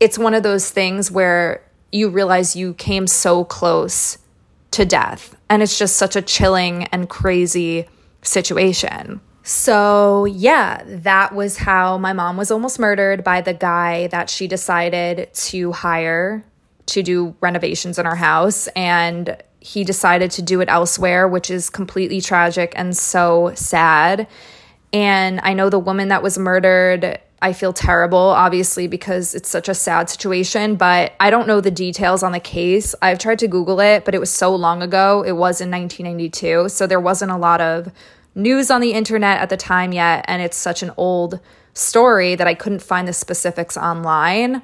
it's 0.00 0.18
one 0.18 0.34
of 0.34 0.42
those 0.42 0.68
things 0.70 1.10
where 1.10 1.62
you 1.92 2.08
realize 2.08 2.56
you 2.56 2.74
came 2.74 3.06
so 3.06 3.44
close 3.44 4.18
to 4.72 4.84
death. 4.84 5.36
And 5.48 5.62
it's 5.62 5.78
just 5.78 5.96
such 5.96 6.16
a 6.16 6.22
chilling 6.22 6.84
and 6.84 7.08
crazy 7.08 7.88
situation. 8.22 9.20
So, 9.52 10.26
yeah, 10.26 10.80
that 10.86 11.34
was 11.34 11.56
how 11.56 11.98
my 11.98 12.12
mom 12.12 12.36
was 12.36 12.52
almost 12.52 12.78
murdered 12.78 13.24
by 13.24 13.40
the 13.40 13.52
guy 13.52 14.06
that 14.06 14.30
she 14.30 14.46
decided 14.46 15.34
to 15.34 15.72
hire 15.72 16.44
to 16.86 17.02
do 17.02 17.34
renovations 17.40 17.98
in 17.98 18.06
our 18.06 18.14
house. 18.14 18.68
And 18.76 19.36
he 19.58 19.82
decided 19.82 20.30
to 20.30 20.42
do 20.42 20.60
it 20.60 20.68
elsewhere, 20.68 21.26
which 21.26 21.50
is 21.50 21.68
completely 21.68 22.20
tragic 22.20 22.72
and 22.76 22.96
so 22.96 23.50
sad. 23.56 24.28
And 24.92 25.40
I 25.42 25.54
know 25.54 25.68
the 25.68 25.80
woman 25.80 26.08
that 26.08 26.22
was 26.22 26.38
murdered 26.38 27.18
I 27.42 27.54
feel 27.54 27.72
terrible, 27.72 28.18
obviously, 28.18 28.86
because 28.86 29.34
it's 29.34 29.48
such 29.48 29.68
a 29.70 29.74
sad 29.74 30.10
situation, 30.10 30.76
but 30.76 31.14
I 31.18 31.30
don't 31.30 31.48
know 31.48 31.62
the 31.62 31.70
details 31.70 32.22
on 32.22 32.32
the 32.32 32.40
case. 32.40 32.94
I've 33.00 33.18
tried 33.18 33.38
to 33.38 33.48
Google 33.48 33.80
it, 33.80 34.04
but 34.04 34.14
it 34.14 34.18
was 34.18 34.28
so 34.30 34.54
long 34.54 34.82
ago. 34.82 35.22
It 35.22 35.32
was 35.32 35.60
in 35.62 35.70
1992. 35.70 36.68
So 36.68 36.86
there 36.86 37.00
wasn't 37.00 37.30
a 37.30 37.38
lot 37.38 37.62
of 37.62 37.90
news 38.34 38.70
on 38.70 38.80
the 38.80 38.92
internet 38.92 39.40
at 39.40 39.50
the 39.50 39.56
time 39.56 39.92
yet. 39.92 40.24
And 40.28 40.40
it's 40.42 40.56
such 40.56 40.82
an 40.82 40.92
old 40.96 41.40
story 41.74 42.34
that 42.34 42.46
I 42.46 42.54
couldn't 42.54 42.82
find 42.82 43.06
the 43.06 43.12
specifics 43.12 43.76
online. 43.76 44.62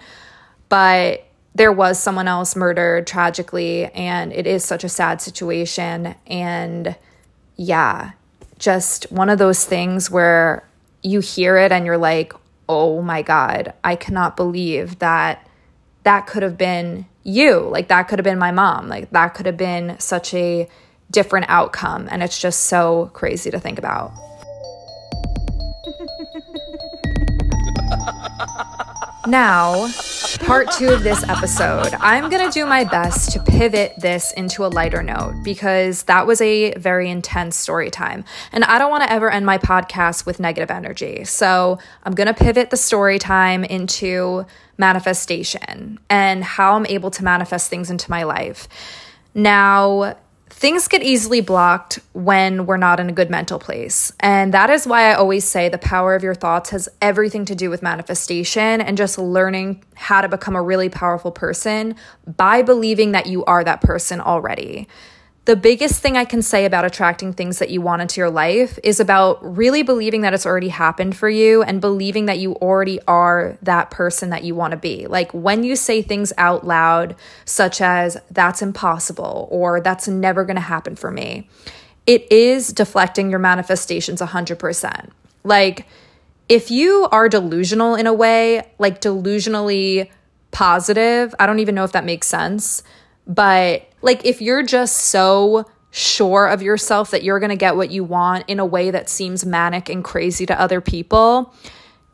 But 0.69 1.25
there 1.55 1.73
was 1.73 1.99
someone 1.99 2.29
else 2.29 2.55
murdered 2.55 3.07
tragically, 3.07 3.87
and 3.87 4.33
it 4.33 4.47
is 4.47 4.65
such 4.65 4.85
a 4.85 4.89
sad 4.89 5.23
situation. 5.23 6.15
And 6.27 6.97
yeah, 7.57 8.13
just 8.59 9.11
one 9.11 9.31
of 9.31 9.39
those 9.39 9.65
things 9.65 10.11
where 10.11 10.67
you 11.03 11.21
hear 11.21 11.57
it 11.57 11.73
and 11.73 11.87
you're 11.87 11.97
like, 11.97 12.33
oh 12.69 13.01
my 13.01 13.23
God, 13.23 13.73
I 13.85 13.97
cannot 13.97 14.37
believe 14.37 14.99
that 14.99 15.49
that 16.03 16.27
could 16.27 16.43
have 16.43 16.59
been 16.59 17.07
you. 17.23 17.61
Like, 17.61 17.89
that 17.89 18.05
could 18.05 18.19
have 18.19 18.25
been 18.25 18.39
my 18.39 18.53
mom. 18.53 18.89
Like, 18.89 19.11
that 19.11 19.35
could 19.35 19.47
have 19.47 19.57
been 19.57 19.99
such 19.99 20.35
a 20.35 20.69
different 21.11 21.47
outcome. 21.49 22.09
And 22.11 22.23
it's 22.23 22.41
just 22.41 22.65
so 22.65 23.11
crazy 23.13 23.51
to 23.51 23.61
think 23.61 23.79
about. 23.79 24.13
Now, 29.27 29.89
part 30.45 30.71
two 30.71 30.91
of 30.91 31.03
this 31.03 31.25
episode, 31.25 31.93
I'm 31.99 32.31
gonna 32.31 32.51
do 32.51 32.65
my 32.65 32.85
best 32.85 33.33
to 33.33 33.43
pivot 33.43 33.95
this 33.99 34.33
into 34.33 34.65
a 34.65 34.69
lighter 34.69 35.03
note 35.03 35.35
because 35.43 36.05
that 36.05 36.29
was 36.29 36.41
a 36.41 36.73
very 36.75 37.11
intense 37.11 37.57
story 37.57 37.91
time. 37.91 38.25
And 38.53 38.63
I 38.63 38.79
don't 38.79 38.89
wanna 38.89 39.09
ever 39.09 39.29
end 39.29 39.45
my 39.45 39.59
podcast 39.59 40.27
with 40.27 40.39
negative 40.39 40.71
energy. 40.71 41.25
So 41.25 41.81
I'm 42.05 42.15
gonna 42.15 42.35
pivot 42.35 42.71
the 42.71 42.77
story 42.77 43.19
time 43.19 43.65
into 43.65 44.47
manifestation 44.79 45.99
and 46.09 46.45
how 46.45 46.77
I'm 46.77 46.87
able 46.87 47.11
to 47.11 47.25
manifest 47.25 47.69
things 47.69 47.91
into 47.91 48.09
my 48.09 48.23
life. 48.23 48.69
Now, 49.35 50.15
Things 50.59 50.89
get 50.89 51.03
easily 51.03 51.43
blocked 51.43 51.99
when 52.15 52.65
we're 52.65 52.79
not 52.79 52.99
in 52.99 53.11
a 53.11 53.13
good 53.13 53.29
mental 53.29 53.59
place. 53.59 54.11
And 54.21 54.55
that 54.55 54.71
is 54.71 54.87
why 54.87 55.11
I 55.11 55.13
always 55.13 55.45
say 55.45 55.69
the 55.69 55.77
power 55.77 56.15
of 56.15 56.23
your 56.23 56.35
thoughts 56.35 56.71
has 56.71 56.89
everything 57.03 57.45
to 57.45 57.55
do 57.55 57.69
with 57.69 57.83
manifestation 57.83 58.81
and 58.81 58.97
just 58.97 59.19
learning 59.19 59.85
how 59.95 60.23
to 60.23 60.31
become 60.31 60.57
a 60.57 60.63
really 60.63 60.89
powerful 60.89 61.31
person 61.31 61.95
by 62.39 62.63
believing 62.63 63.13
that 63.13 63.27
you 63.27 63.45
are 63.45 63.65
that 63.65 63.83
person 63.83 64.19
already 64.19 64.89
the 65.47 65.55
biggest 65.55 66.03
thing 66.03 66.17
I 66.17 66.25
can 66.25 66.43
say 66.43 66.65
about 66.65 66.85
attracting 66.85 67.33
things 67.33 67.61
that 67.61 67.71
you 67.71 67.81
want 67.81 68.03
into 68.03 68.21
your 68.21 68.31
life 68.31 68.81
is 68.83 68.99
about 68.99 69.39
really 69.57 69.85
believing 69.85 70.23
that 70.23 70.35
it's 70.35 70.45
already 70.45 70.69
happened 70.69 71.17
for 71.17 71.29
you 71.29 71.63
and 71.63 71.81
believing 71.81 72.27
that 72.27 72.41
you 72.41 72.55
already 72.57 72.99
are 73.07 73.57
that 73.63 73.93
person 73.93 74.31
that 74.31 74.43
you 74.43 74.57
want 74.57 74.73
to 74.73 74.77
be. 74.77 75.07
Like 75.07 75.33
when 75.33 75.63
you 75.63 75.77
say 75.77 76.03
things 76.03 76.33
out 76.37 76.67
loud, 76.67 77.15
such 77.45 77.81
as, 77.81 78.17
that's 78.29 78.61
impossible 78.61 79.47
or 79.53 79.81
that's 79.81 80.09
never 80.09 80.45
going 80.45 80.57
to 80.57 80.61
happen 80.61 80.97
for 80.97 81.13
me, 81.13 81.49
it 82.09 82.31
is 82.33 82.73
deflecting 82.73 83.31
your 83.31 83.39
manifestations 83.39 84.21
100%. 84.21 85.11
Like, 85.45 85.87
if 86.49 86.73
you 86.73 87.09
are 87.13 87.29
delusional 87.29 87.95
in 87.95 88.09
a 88.09 88.13
way, 88.13 88.69
like 88.79 89.01
delusionally 89.01 90.11
positive, 90.51 91.35
I 91.39 91.47
don't 91.47 91.61
even 91.61 91.77
know 91.77 91.85
if 91.85 91.93
that 91.93 92.05
makes 92.05 92.27
sense 92.27 92.83
but 93.27 93.89
like 94.03 94.25
if 94.25 94.41
you're 94.41 94.63
just 94.63 94.97
so 94.97 95.65
sure 95.91 96.47
of 96.47 96.63
yourself 96.63 97.11
that 97.11 97.23
you're 97.23 97.41
going 97.41 97.51
to 97.51 97.57
get 97.57 97.77
what 97.77 97.91
you 97.91 98.05
want 98.05 98.45
in 98.49 98.61
a 98.61 98.67
way 98.67 98.91
that 98.91 99.09
seems 99.09 99.47
manic 99.47 99.89
and 99.89 100.05
crazy 100.05 100.45
to 100.47 100.61
other 100.61 100.81
people, 100.81 101.55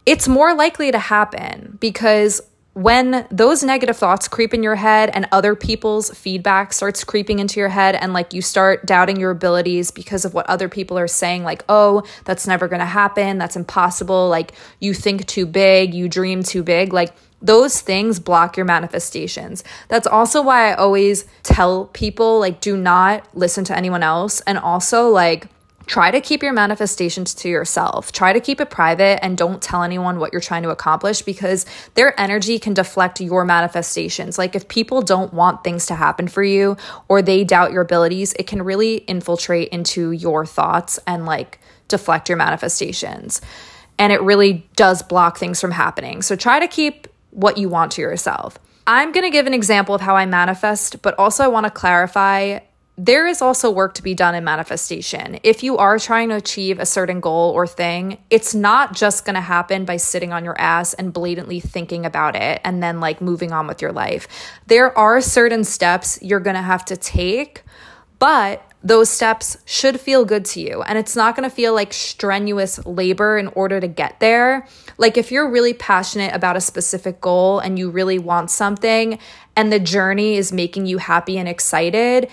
it's 0.06 0.28
more 0.28 0.54
likely 0.54 0.90
to 0.92 0.98
happen 0.98 1.76
because 1.80 2.40
when 2.74 3.26
those 3.30 3.62
negative 3.62 3.96
thoughts 3.96 4.28
creep 4.28 4.54
in 4.54 4.62
your 4.62 4.76
head 4.76 5.10
and 5.12 5.28
other 5.30 5.54
people's 5.54 6.10
feedback 6.10 6.72
starts 6.72 7.04
creeping 7.04 7.38
into 7.38 7.60
your 7.60 7.68
head 7.68 7.94
and 7.96 8.14
like 8.14 8.32
you 8.32 8.40
start 8.40 8.86
doubting 8.86 9.20
your 9.20 9.30
abilities 9.30 9.90
because 9.90 10.24
of 10.24 10.32
what 10.32 10.48
other 10.48 10.70
people 10.70 10.96
are 10.96 11.08
saying 11.08 11.44
like 11.44 11.62
oh 11.68 12.02
that's 12.24 12.46
never 12.46 12.68
going 12.68 12.80
to 12.80 12.86
happen. 12.86 13.36
That's 13.36 13.56
impossible. 13.56 14.28
Like 14.28 14.52
you 14.80 14.94
think 14.94 15.26
too 15.26 15.44
big. 15.44 15.92
You 15.92 16.08
dream 16.08 16.42
too 16.42 16.62
big. 16.62 16.92
Like 16.94 17.12
those 17.42 17.80
things 17.80 18.20
block 18.20 18.56
your 18.56 18.66
manifestations. 18.66 19.64
That's 19.88 20.06
also 20.06 20.42
why 20.42 20.70
I 20.70 20.74
always 20.74 21.26
tell 21.42 21.86
people 21.86 22.38
like 22.40 22.60
do 22.60 22.76
not 22.76 23.26
listen 23.36 23.64
to 23.64 23.76
anyone 23.76 24.02
else 24.02 24.40
and 24.42 24.58
also 24.58 25.08
like 25.08 25.48
try 25.86 26.10
to 26.10 26.20
keep 26.20 26.42
your 26.42 26.52
manifestations 26.52 27.34
to 27.34 27.48
yourself. 27.48 28.12
Try 28.12 28.32
to 28.32 28.40
keep 28.40 28.60
it 28.60 28.70
private 28.70 29.22
and 29.24 29.36
don't 29.36 29.60
tell 29.60 29.82
anyone 29.82 30.18
what 30.18 30.32
you're 30.32 30.40
trying 30.40 30.62
to 30.62 30.70
accomplish 30.70 31.22
because 31.22 31.66
their 31.94 32.18
energy 32.20 32.58
can 32.58 32.74
deflect 32.74 33.20
your 33.20 33.44
manifestations. 33.44 34.38
Like 34.38 34.54
if 34.54 34.68
people 34.68 35.02
don't 35.02 35.34
want 35.34 35.64
things 35.64 35.86
to 35.86 35.94
happen 35.94 36.28
for 36.28 36.42
you 36.42 36.76
or 37.08 37.20
they 37.20 37.44
doubt 37.44 37.72
your 37.72 37.82
abilities, 37.82 38.32
it 38.38 38.46
can 38.46 38.62
really 38.62 38.96
infiltrate 38.96 39.68
into 39.68 40.12
your 40.12 40.46
thoughts 40.46 40.98
and 41.06 41.26
like 41.26 41.58
deflect 41.88 42.28
your 42.28 42.38
manifestations. 42.38 43.40
And 43.98 44.12
it 44.12 44.22
really 44.22 44.66
does 44.76 45.02
block 45.02 45.38
things 45.38 45.60
from 45.60 45.72
happening. 45.72 46.22
So 46.22 46.36
try 46.36 46.60
to 46.60 46.68
keep 46.68 47.08
what 47.32 47.58
you 47.58 47.68
want 47.68 47.92
to 47.92 48.00
yourself. 48.00 48.58
I'm 48.86 49.12
going 49.12 49.24
to 49.24 49.30
give 49.30 49.46
an 49.46 49.54
example 49.54 49.94
of 49.94 50.00
how 50.00 50.16
I 50.16 50.26
manifest, 50.26 51.02
but 51.02 51.18
also 51.18 51.44
I 51.44 51.48
want 51.48 51.64
to 51.64 51.70
clarify 51.70 52.60
there 52.98 53.26
is 53.26 53.40
also 53.40 53.70
work 53.70 53.94
to 53.94 54.02
be 54.02 54.14
done 54.14 54.34
in 54.34 54.44
manifestation. 54.44 55.38
If 55.42 55.62
you 55.62 55.78
are 55.78 55.98
trying 55.98 56.28
to 56.28 56.36
achieve 56.36 56.78
a 56.78 56.84
certain 56.84 57.20
goal 57.20 57.50
or 57.50 57.66
thing, 57.66 58.18
it's 58.28 58.54
not 58.54 58.94
just 58.94 59.24
going 59.24 59.34
to 59.34 59.40
happen 59.40 59.86
by 59.86 59.96
sitting 59.96 60.32
on 60.32 60.44
your 60.44 60.60
ass 60.60 60.92
and 60.94 61.12
blatantly 61.12 61.58
thinking 61.58 62.04
about 62.04 62.36
it 62.36 62.60
and 62.64 62.82
then 62.82 63.00
like 63.00 63.22
moving 63.22 63.50
on 63.50 63.66
with 63.66 63.80
your 63.80 63.92
life. 63.92 64.28
There 64.66 64.96
are 64.96 65.22
certain 65.22 65.64
steps 65.64 66.18
you're 66.20 66.40
going 66.40 66.56
to 66.56 66.62
have 66.62 66.84
to 66.86 66.96
take, 66.96 67.62
but 68.18 68.62
those 68.84 69.08
steps 69.08 69.56
should 69.64 70.00
feel 70.00 70.24
good 70.24 70.44
to 70.46 70.60
you. 70.60 70.82
And 70.82 70.98
it's 70.98 71.14
not 71.14 71.36
going 71.36 71.48
to 71.48 71.54
feel 71.54 71.74
like 71.74 71.92
strenuous 71.92 72.84
labor 72.84 73.38
in 73.38 73.48
order 73.48 73.80
to 73.80 73.86
get 73.86 74.18
there. 74.20 74.66
Like 74.98 75.16
if 75.16 75.30
you're 75.30 75.48
really 75.48 75.74
passionate 75.74 76.34
about 76.34 76.56
a 76.56 76.60
specific 76.60 77.20
goal 77.20 77.60
and 77.60 77.78
you 77.78 77.90
really 77.90 78.18
want 78.18 78.50
something 78.50 79.18
and 79.54 79.72
the 79.72 79.78
journey 79.78 80.34
is 80.34 80.52
making 80.52 80.86
you 80.86 80.98
happy 80.98 81.38
and 81.38 81.48
excited, 81.48 82.28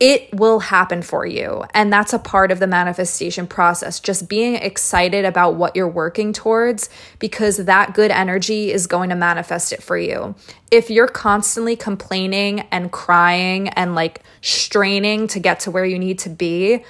it 0.00 0.28
will 0.34 0.58
happen 0.58 1.02
for 1.02 1.24
you. 1.24 1.64
And 1.72 1.92
that's 1.92 2.12
a 2.12 2.18
part 2.18 2.50
of 2.50 2.58
the 2.58 2.66
manifestation 2.66 3.46
process. 3.46 4.00
Just 4.00 4.28
being 4.28 4.56
excited 4.56 5.24
about 5.24 5.54
what 5.54 5.76
you're 5.76 5.88
working 5.88 6.32
towards 6.32 6.90
because 7.20 7.58
that 7.58 7.94
good 7.94 8.10
energy 8.10 8.72
is 8.72 8.86
going 8.86 9.10
to 9.10 9.16
manifest 9.16 9.72
it 9.72 9.82
for 9.82 9.96
you. 9.96 10.34
If 10.70 10.90
you're 10.90 11.06
constantly 11.06 11.76
complaining 11.76 12.60
and 12.72 12.90
crying 12.90 13.68
and 13.70 13.94
like 13.94 14.22
straining 14.40 15.28
to 15.28 15.38
get 15.38 15.60
to 15.60 15.70
where 15.70 15.84
you 15.84 15.98
need 15.98 16.18
to 16.20 16.30
be, 16.30 16.84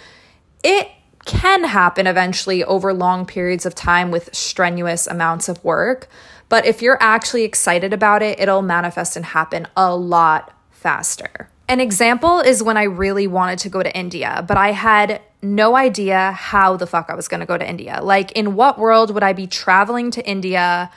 it 0.62 0.88
can 1.26 1.64
happen 1.64 2.06
eventually 2.06 2.64
over 2.64 2.92
long 2.92 3.26
periods 3.26 3.66
of 3.66 3.74
time 3.74 4.10
with 4.10 4.34
strenuous 4.34 5.06
amounts 5.06 5.48
of 5.48 5.62
work. 5.62 6.08
But 6.48 6.66
if 6.66 6.80
you're 6.80 7.02
actually 7.02 7.44
excited 7.44 7.92
about 7.92 8.22
it, 8.22 8.40
it'll 8.40 8.62
manifest 8.62 9.16
and 9.16 9.26
happen 9.26 9.66
a 9.76 9.94
lot 9.94 10.52
faster. 10.70 11.50
An 11.66 11.80
example 11.80 12.40
is 12.40 12.62
when 12.62 12.76
I 12.76 12.82
really 12.82 13.26
wanted 13.26 13.58
to 13.60 13.70
go 13.70 13.82
to 13.82 13.96
India, 13.96 14.44
but 14.46 14.58
I 14.58 14.72
had 14.72 15.22
no 15.40 15.76
idea 15.76 16.32
how 16.32 16.76
the 16.76 16.86
fuck 16.86 17.08
I 17.08 17.14
was 17.14 17.26
gonna 17.26 17.46
go 17.46 17.56
to 17.56 17.68
India. 17.68 18.00
Like, 18.02 18.32
in 18.32 18.54
what 18.54 18.78
world 18.78 19.12
would 19.14 19.22
I 19.22 19.32
be 19.32 19.46
traveling 19.46 20.10
to 20.12 20.26
India? 20.28 20.90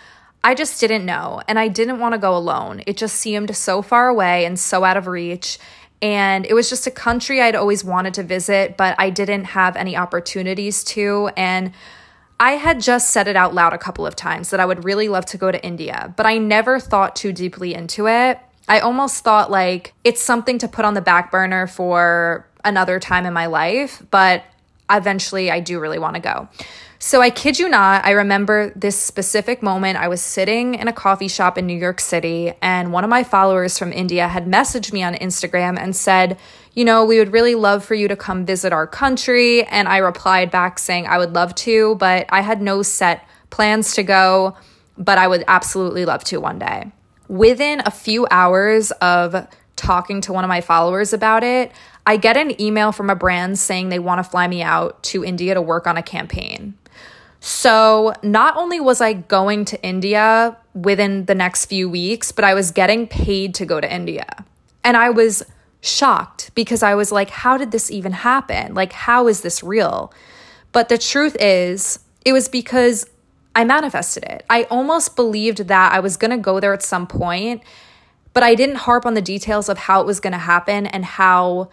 I 0.44 0.54
just 0.56 0.80
didn't 0.80 1.06
know. 1.06 1.42
And 1.48 1.58
I 1.58 1.70
didn't 1.70 2.00
wanna 2.00 2.18
go 2.18 2.36
alone. 2.36 2.82
It 2.86 2.98
just 2.98 3.16
seemed 3.16 3.56
so 3.56 3.82
far 3.82 4.10
away 4.10 4.46
and 4.46 4.60
so 4.60 4.84
out 4.84 4.98
of 4.98 5.08
reach. 5.08 5.58
And 6.02 6.46
it 6.46 6.54
was 6.54 6.70
just 6.70 6.86
a 6.86 6.92
country 6.92 7.42
I'd 7.42 7.56
always 7.56 7.84
wanted 7.84 8.14
to 8.16 8.24
visit, 8.24 8.78
but 8.78 8.96
I 9.00 9.10
didn't 9.10 9.46
have 9.46 9.76
any 9.78 9.96
opportunities 9.96 10.84
to. 10.86 11.30
And 11.38 11.72
I 12.40 12.52
had 12.52 12.82
just 12.82 13.10
said 13.10 13.28
it 13.28 13.36
out 13.36 13.56
loud 13.56 13.74
a 13.74 13.78
couple 13.78 14.06
of 14.06 14.16
times 14.16 14.52
that 14.52 14.60
I 14.60 14.66
would 14.66 14.84
really 14.84 15.08
love 15.08 15.26
to 15.28 15.38
go 15.38 15.52
to 15.52 15.66
India, 15.66 16.14
but 16.18 16.26
I 16.26 16.38
never 16.38 16.80
thought 16.80 17.16
too 17.16 17.32
deeply 17.32 17.74
into 17.74 18.08
it. 18.08 18.40
I 18.68 18.80
almost 18.80 19.24
thought 19.24 19.50
like 19.50 19.94
it's 20.04 20.22
something 20.22 20.58
to 20.60 20.68
put 20.68 20.86
on 20.86 20.94
the 20.94 21.02
back 21.02 21.32
burner 21.32 21.68
for 21.68 22.48
another 22.64 23.00
time 23.00 23.26
in 23.26 23.34
my 23.34 23.46
life, 23.46 24.04
but 24.12 24.44
eventually 24.90 25.50
I 25.52 25.60
do 25.60 25.80
really 25.80 26.00
want 26.00 26.16
to 26.16 26.22
go. 26.22 26.50
So 27.00 27.22
I 27.22 27.30
kid 27.30 27.60
you 27.60 27.70
not, 27.70 28.06
I 28.06 28.12
remember 28.12 28.72
this 28.76 28.98
specific 28.98 29.62
moment. 29.62 30.00
I 30.00 30.08
was 30.08 30.20
sitting 30.20 30.74
in 30.74 30.88
a 30.88 30.94
coffee 30.94 31.28
shop 31.28 31.58
in 31.58 31.68
New 31.68 31.78
York 31.78 32.00
City, 32.00 32.54
and 32.62 32.92
one 32.92 33.04
of 33.04 33.10
my 33.10 33.24
followers 33.24 33.78
from 33.78 33.94
India 33.94 34.28
had 34.28 34.48
messaged 34.48 34.92
me 34.92 35.04
on 35.04 35.14
Instagram 35.14 35.78
and 35.80 35.96
said, 35.96 36.40
You 36.74 36.86
know, 36.86 37.06
we 37.06 37.20
would 37.20 37.32
really 37.32 37.54
love 37.54 37.86
for 37.86 37.94
you 37.94 38.08
to 38.08 38.16
come 38.16 38.46
visit 38.48 38.74
our 38.74 38.88
country. 38.88 39.64
And 39.66 39.88
I 39.88 39.98
replied 39.98 40.50
back 40.50 40.80
saying, 40.80 41.06
I 41.06 41.20
would 41.20 41.34
love 41.34 41.54
to, 41.56 41.96
but 41.96 42.26
I 42.30 42.42
had 42.42 42.64
no 42.64 42.82
set 42.82 43.28
plans 43.52 43.94
to 43.94 44.04
go, 44.04 44.58
but 44.98 45.20
I 45.20 45.28
would 45.28 45.44
absolutely 45.48 46.04
love 46.04 46.24
to 46.26 46.40
one 46.40 46.58
day. 46.58 46.92
Within 47.28 47.82
a 47.86 47.92
few 47.92 48.28
hours 48.32 48.92
of 48.92 49.48
talking 49.76 50.22
to 50.22 50.34
one 50.34 50.44
of 50.44 50.48
my 50.48 50.62
followers 50.62 51.14
about 51.14 51.44
it, 51.44 51.72
I 52.06 52.18
get 52.18 52.38
an 52.38 52.60
email 52.62 52.92
from 52.92 53.10
a 53.10 53.16
brand 53.16 53.60
saying 53.60 53.90
they 53.90 54.00
want 54.00 54.20
to 54.20 54.30
fly 54.30 54.48
me 54.48 54.64
out 54.64 55.04
to 55.04 55.26
India 55.26 55.54
to 55.54 55.62
work 55.62 55.88
on 55.88 55.98
a 55.98 56.04
campaign. 56.04 56.76
So, 57.40 58.14
not 58.24 58.58
only 58.58 58.80
was 58.80 59.00
I 59.00 59.14
going 59.14 59.66
to 59.66 59.82
India 59.84 60.58
within 60.74 61.26
the 61.26 61.36
next 61.36 61.66
few 61.66 61.88
weeks, 61.90 62.32
but 62.32 62.44
I 62.44 62.54
was 62.54 62.72
getting 62.72 63.08
paid 63.08 63.54
to 63.56 63.66
go 63.66 63.80
to 63.80 63.94
India. 63.94 64.26
And 64.84 64.98
I 64.98 65.12
was 65.12 65.44
shocked 65.82 66.52
because 66.56 66.82
I 66.82 66.96
was 66.96 67.12
like, 67.12 67.30
how 67.30 67.58
did 67.58 67.72
this 67.72 67.92
even 67.92 68.12
happen? 68.12 68.74
Like, 68.74 68.94
how 68.94 69.28
is 69.28 69.42
this 69.42 69.62
real? 69.62 70.12
But 70.72 70.90
the 70.90 70.98
truth 70.98 71.38
is, 71.40 72.00
it 72.26 72.34
was 72.34 72.50
because 72.50 73.08
I 73.58 73.64
manifested 73.64 74.24
it. 74.24 74.46
I 74.52 74.66
almost 74.66 75.16
believed 75.16 75.68
that 75.68 75.92
I 75.92 76.00
was 76.00 76.16
going 76.16 76.30
to 76.30 76.38
go 76.38 76.60
there 76.60 76.74
at 76.74 76.84
some 76.84 77.08
point, 77.08 77.64
but 78.34 78.44
I 78.44 78.54
didn't 78.54 78.76
harp 78.76 79.04
on 79.04 79.16
the 79.16 79.22
details 79.22 79.68
of 79.68 79.80
how 79.80 80.00
it 80.00 80.06
was 80.06 80.20
going 80.20 80.34
to 80.34 80.38
happen 80.38 80.86
and 80.86 81.04
how 81.04 81.70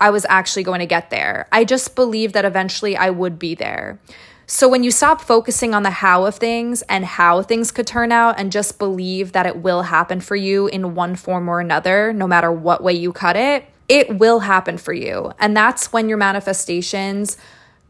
I 0.00 0.08
was 0.08 0.24
actually 0.30 0.62
going 0.62 0.80
to 0.80 0.86
get 0.86 1.10
there. 1.10 1.46
I 1.52 1.64
just 1.64 1.94
believed 1.94 2.32
that 2.32 2.46
eventually 2.46 2.96
I 2.96 3.10
would 3.10 3.38
be 3.38 3.54
there. 3.54 4.00
So 4.46 4.66
when 4.66 4.82
you 4.82 4.90
stop 4.90 5.20
focusing 5.20 5.74
on 5.74 5.82
the 5.82 5.90
how 5.90 6.24
of 6.24 6.36
things 6.36 6.80
and 6.88 7.04
how 7.04 7.42
things 7.42 7.70
could 7.70 7.86
turn 7.86 8.12
out 8.12 8.40
and 8.40 8.50
just 8.50 8.78
believe 8.78 9.32
that 9.32 9.44
it 9.44 9.58
will 9.58 9.82
happen 9.82 10.22
for 10.22 10.36
you 10.36 10.68
in 10.68 10.94
one 10.94 11.16
form 11.16 11.50
or 11.50 11.60
another, 11.60 12.14
no 12.14 12.26
matter 12.26 12.50
what 12.50 12.82
way 12.82 12.94
you 12.94 13.12
cut 13.12 13.36
it, 13.36 13.66
it 13.90 14.18
will 14.18 14.40
happen 14.40 14.78
for 14.78 14.94
you. 14.94 15.32
And 15.38 15.54
that's 15.54 15.92
when 15.92 16.08
your 16.08 16.16
manifestations 16.16 17.36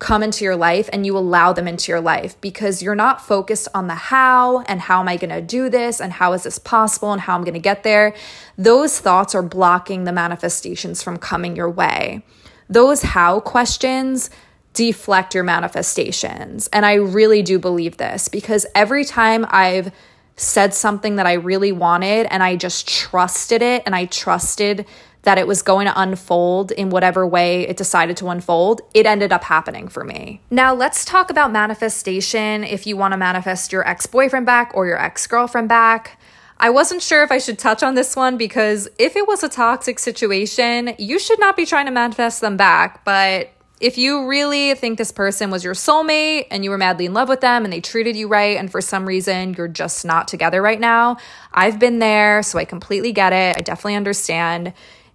come 0.01 0.23
into 0.23 0.45
your 0.45 0.57
life 0.57 0.89
and 0.93 1.05
you 1.07 1.17
allow 1.17 1.53
them 1.53 1.69
into 1.69 1.93
your 1.93 2.01
life 2.01 2.41
because 2.41 2.83
you're 2.83 2.95
not 2.95 3.21
focused 3.21 3.69
on 3.75 3.87
the 3.87 3.95
how 3.95 4.61
and 4.63 4.81
how 4.81 4.99
am 5.01 5.09
I 5.09 5.17
going 5.17 5.31
to 5.31 5.43
do 5.43 5.69
this 5.69 6.01
and 6.01 6.13
how 6.13 6.33
is 6.33 6.43
this 6.43 6.59
possible 6.59 7.13
and 7.13 7.21
how 7.21 7.37
I'm 7.37 7.45
going 7.45 7.55
to 7.55 7.61
get 7.61 7.83
there. 7.83 8.15
Those 8.57 8.99
thoughts 8.99 9.35
are 9.35 9.43
blocking 9.43 10.05
the 10.05 10.13
manifestations 10.13 11.03
from 11.03 11.19
coming 11.19 11.55
your 11.55 11.71
way. 11.71 12.25
Those 12.69 13.03
how 13.03 13.41
questions 13.41 14.31
deflect 14.73 15.35
your 15.35 15.45
manifestations. 15.45 16.69
And 16.69 16.87
I 16.87 16.95
really 16.95 17.43
do 17.43 17.59
believe 17.59 17.99
this 17.99 18.29
because 18.29 18.65
every 18.75 19.05
time 19.05 19.45
I've 19.51 19.93
said 20.41 20.75
something 20.75 21.17
that 21.17 21.27
I 21.27 21.35
really 21.35 21.73
wanted 21.73 22.27
and 22.31 22.43
I 22.43 22.57
just 22.57 22.89
trusted 22.89 23.63
it 23.63 23.83
and 23.87 23.95
I 23.95 24.07
trusted 24.07 24.87
that 25.23 25.37
it 25.37 25.47
was 25.47 25.61
going 25.61 25.87
to 25.87 26.01
unfold 26.01 26.73
in 26.73 26.89
whatever 26.89 27.27
way 27.27 27.69
it 27.69 27.77
decided 27.77 28.17
to 28.17 28.29
unfold, 28.29 28.81
it 28.95 29.05
ended 29.05 29.33
up 29.33 29.45
happening 29.45 29.87
for 29.89 30.03
me. 30.03 30.41
Now, 30.51 30.75
let's 30.75 31.05
talk 31.05 31.31
about 31.31 31.53
manifestation 31.53 32.65
if 32.65 32.87
you 32.87 32.97
want 32.97 33.13
to 33.13 33.19
manifest 33.19 33.71
your 33.71 33.87
ex 33.87 34.07
boyfriend 34.07 34.47
back 34.47 34.73
or 34.75 34.87
your 34.87 34.99
ex 34.99 35.27
girlfriend 35.27 35.69
back. 35.69 36.19
I 36.57 36.71
wasn't 36.71 37.03
sure 37.03 37.23
if 37.23 37.33
I 37.33 37.39
should 37.39 37.59
touch 37.59 37.83
on 37.83 37.95
this 37.95 38.17
one 38.17 38.37
because 38.37 38.89
if 38.99 39.17
it 39.17 39.27
was 39.27 39.43
a 39.43 39.49
toxic 39.49 39.99
situation, 39.99 40.95
you 40.99 41.19
should 41.19 41.41
not 41.41 41.57
be 41.57 41.65
trying 41.65 41.87
to 41.87 41.93
manifest 41.93 42.41
them 42.41 42.57
back. 42.57 43.05
But 43.05 43.51
if 43.81 43.97
you 43.97 44.29
really 44.29 44.75
think 44.75 44.99
this 44.99 45.11
person 45.11 45.51
was 45.51 45.65
your 45.65 45.73
soulmate 45.73 46.47
and 46.51 46.63
you 46.63 46.71
were 46.71 46.77
madly 46.77 47.07
in 47.07 47.15
love 47.15 47.31
with 47.31 47.41
them 47.41 47.65
and 47.65 47.73
they 47.73 47.81
treated 47.81 48.15
you 48.15 48.29
right, 48.29 48.59
and 48.59 48.71
for 48.71 48.83
some 48.83 49.07
reason 49.07 49.55
you're 49.55 49.69
just 49.69 50.05
not 50.05 50.29
together 50.29 50.61
right 50.61 50.79
now, 50.79 51.17
I've 51.53 51.79
been 51.79 51.99
there, 51.99 52.43
so 52.43 52.59
I 52.59 52.67
completely 52.67 53.13
get 53.13 53.33
it. 53.33 53.57
I 53.57 53.63
definitely 53.63 53.97
understand. 53.97 54.75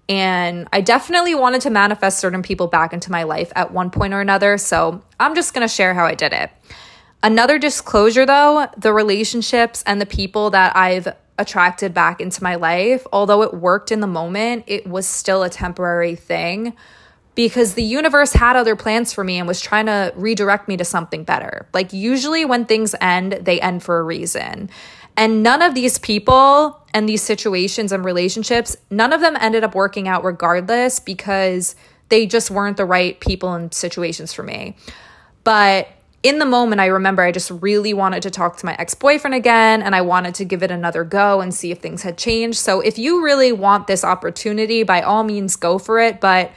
And 0.10 0.67
I 0.74 0.81
definitely 0.81 1.36
wanted 1.36 1.62
to 1.62 1.69
manifest 1.69 2.19
certain 2.19 2.41
people 2.41 2.67
back 2.67 2.91
into 2.91 3.12
my 3.12 3.24
life 3.24 3.51
at 3.55 3.72
one 3.72 3.91
point 3.91 4.13
or 4.13 4.22
another, 4.22 4.57
so 4.57 5.04
I'm 5.19 5.36
just 5.36 5.54
gonna 5.54 5.67
share 5.67 5.93
how 5.93 6.06
I 6.06 6.15
did 6.15 6.34
it. 6.34 6.49
Another 7.21 7.60
disclosure 7.60 8.25
though 8.25 8.67
the 8.78 8.93
relationships 8.93 9.84
and 9.86 10.01
the 10.01 10.06
people 10.08 10.49
that 10.51 10.75
I've 10.75 11.08
attracted 11.38 11.93
back 11.93 12.19
into 12.19 12.41
my 12.41 12.56
life, 12.56 13.06
although 13.13 13.43
it 13.43 13.54
worked 13.54 13.91
in 13.91 13.99
the 13.99 14.08
moment, 14.08 14.63
it 14.65 14.88
was 14.88 15.06
still 15.06 15.43
a 15.43 15.49
temporary 15.49 16.15
thing 16.15 16.73
because 17.36 17.74
the 17.74 17.84
universe 17.84 18.34
had 18.34 18.56
other 18.56 18.76
plans 18.76 19.13
for 19.13 19.24
me 19.24 19.38
and 19.38 19.48
was 19.48 19.62
trying 19.62 19.86
to 19.86 20.13
redirect 20.15 20.67
me 20.67 20.78
to 20.78 20.86
something 20.86 21.24
better. 21.24 21.67
Like, 21.74 21.93
usually 21.93 22.45
when 22.45 22.65
things 22.65 22.95
end, 23.02 23.34
they 23.34 23.60
end 23.60 23.84
for 23.84 24.00
a 24.00 24.04
reason. 24.04 24.69
And 25.17 25.43
none 25.43 25.62
of 25.62 25.76
these 25.76 25.98
people 25.98 26.82
and 26.93 27.08
these 27.08 27.21
situations 27.21 27.91
and 27.91 28.04
relationships, 28.04 28.76
none 28.89 29.13
of 29.13 29.21
them 29.21 29.38
ended 29.39 29.63
up 29.63 29.76
working 29.76 30.08
out 30.08 30.24
regardless 30.24 31.00
because 31.00 31.76
they 32.10 32.26
just 32.26 32.52
weren't 32.52 32.78
the 32.78 32.86
right 32.86 33.19
people 33.19 33.54
and 33.54 33.74
situations 33.74 34.34
for 34.34 34.43
me. 34.43 34.76
But 35.43 35.89
in 36.24 36.39
the 36.39 36.45
moment, 36.45 36.82
I 36.82 36.88
remember 36.88 37.21
I 37.21 37.32
just 37.32 37.52
really 37.52 37.93
wanted 37.93 38.24
to 38.24 38.32
talk 38.32 38.58
to 38.58 38.65
my 38.65 38.76
ex 38.80 38.95
boyfriend 38.95 39.36
again 39.36 39.82
and 39.82 39.95
I 39.95 40.02
wanted 40.02 40.36
to 40.36 40.45
give 40.45 40.63
it 40.63 40.71
another 40.71 41.04
go 41.04 41.39
and 41.39 41.54
see 41.54 41.71
if 41.71 41.80
things 41.80 42.02
had 42.02 42.17
changed. 42.17 42.58
So, 42.58 42.82
if 42.82 42.98
you 42.98 43.24
really 43.24 43.52
want 43.52 43.88
this 43.88 44.04
opportunity, 44.04 44.84
by 44.84 45.02
all 45.02 45.24
means, 45.24 45.56
go 45.56 45.78
for 45.78 46.00
it. 46.00 46.19
But 46.19 46.52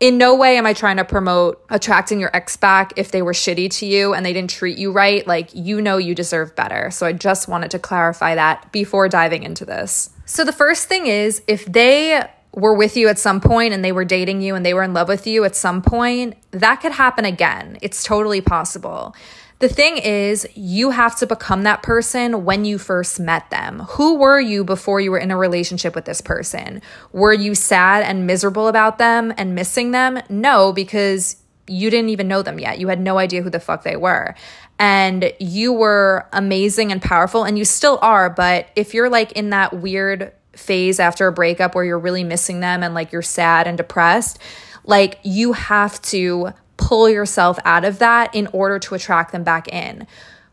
in 0.00 0.16
no 0.16 0.34
way 0.34 0.56
am 0.56 0.66
I 0.66 0.72
trying 0.72 0.98
to 0.98 1.04
promote 1.04 1.64
attracting 1.70 2.20
your 2.20 2.30
ex 2.34 2.56
back 2.56 2.92
if 2.96 3.10
they 3.10 3.22
were 3.22 3.32
shitty 3.32 3.70
to 3.78 3.86
you 3.86 4.14
and 4.14 4.24
they 4.24 4.32
didn't 4.32 4.50
treat 4.50 4.78
you 4.78 4.92
right. 4.92 5.26
Like, 5.26 5.50
you 5.54 5.82
know, 5.82 5.96
you 5.96 6.14
deserve 6.14 6.54
better. 6.54 6.90
So, 6.90 7.06
I 7.06 7.12
just 7.12 7.48
wanted 7.48 7.70
to 7.72 7.78
clarify 7.78 8.34
that 8.34 8.70
before 8.72 9.08
diving 9.08 9.42
into 9.42 9.64
this. 9.64 10.10
So, 10.24 10.44
the 10.44 10.52
first 10.52 10.88
thing 10.88 11.06
is 11.06 11.42
if 11.48 11.64
they 11.64 12.22
were 12.54 12.74
with 12.74 12.96
you 12.96 13.08
at 13.08 13.18
some 13.18 13.40
point 13.40 13.74
and 13.74 13.84
they 13.84 13.92
were 13.92 14.04
dating 14.04 14.40
you 14.40 14.54
and 14.54 14.64
they 14.64 14.74
were 14.74 14.82
in 14.82 14.94
love 14.94 15.08
with 15.08 15.26
you 15.26 15.44
at 15.44 15.54
some 15.54 15.82
point, 15.82 16.36
that 16.50 16.76
could 16.76 16.92
happen 16.92 17.24
again. 17.24 17.78
It's 17.82 18.02
totally 18.02 18.40
possible. 18.40 19.14
The 19.60 19.68
thing 19.68 19.96
is, 19.96 20.46
you 20.54 20.90
have 20.90 21.16
to 21.16 21.26
become 21.26 21.64
that 21.64 21.82
person 21.82 22.44
when 22.44 22.64
you 22.64 22.78
first 22.78 23.18
met 23.18 23.50
them. 23.50 23.80
Who 23.90 24.14
were 24.16 24.38
you 24.38 24.62
before 24.62 25.00
you 25.00 25.10
were 25.10 25.18
in 25.18 25.32
a 25.32 25.36
relationship 25.36 25.96
with 25.96 26.04
this 26.04 26.20
person? 26.20 26.80
Were 27.12 27.32
you 27.32 27.56
sad 27.56 28.04
and 28.04 28.24
miserable 28.24 28.68
about 28.68 28.98
them 28.98 29.34
and 29.36 29.56
missing 29.56 29.90
them? 29.90 30.20
No, 30.28 30.72
because 30.72 31.42
you 31.66 31.90
didn't 31.90 32.10
even 32.10 32.28
know 32.28 32.42
them 32.42 32.60
yet. 32.60 32.78
You 32.78 32.86
had 32.86 33.00
no 33.00 33.18
idea 33.18 33.42
who 33.42 33.50
the 33.50 33.58
fuck 33.58 33.82
they 33.82 33.96
were. 33.96 34.36
And 34.78 35.32
you 35.40 35.72
were 35.72 36.28
amazing 36.32 36.92
and 36.92 37.02
powerful, 37.02 37.42
and 37.42 37.58
you 37.58 37.64
still 37.64 37.98
are. 38.00 38.30
But 38.30 38.68
if 38.76 38.94
you're 38.94 39.10
like 39.10 39.32
in 39.32 39.50
that 39.50 39.74
weird 39.74 40.32
phase 40.52 41.00
after 41.00 41.26
a 41.26 41.32
breakup 41.32 41.74
where 41.74 41.84
you're 41.84 41.98
really 41.98 42.24
missing 42.24 42.60
them 42.60 42.84
and 42.84 42.94
like 42.94 43.10
you're 43.10 43.22
sad 43.22 43.66
and 43.66 43.76
depressed, 43.76 44.38
like 44.84 45.18
you 45.24 45.52
have 45.52 46.00
to 46.02 46.52
pull 46.88 47.06
yourself 47.06 47.58
out 47.66 47.84
of 47.84 47.98
that 47.98 48.34
in 48.34 48.46
order 48.46 48.78
to 48.78 48.94
attract 48.94 49.30
them 49.30 49.44
back 49.44 49.68
in 49.68 50.06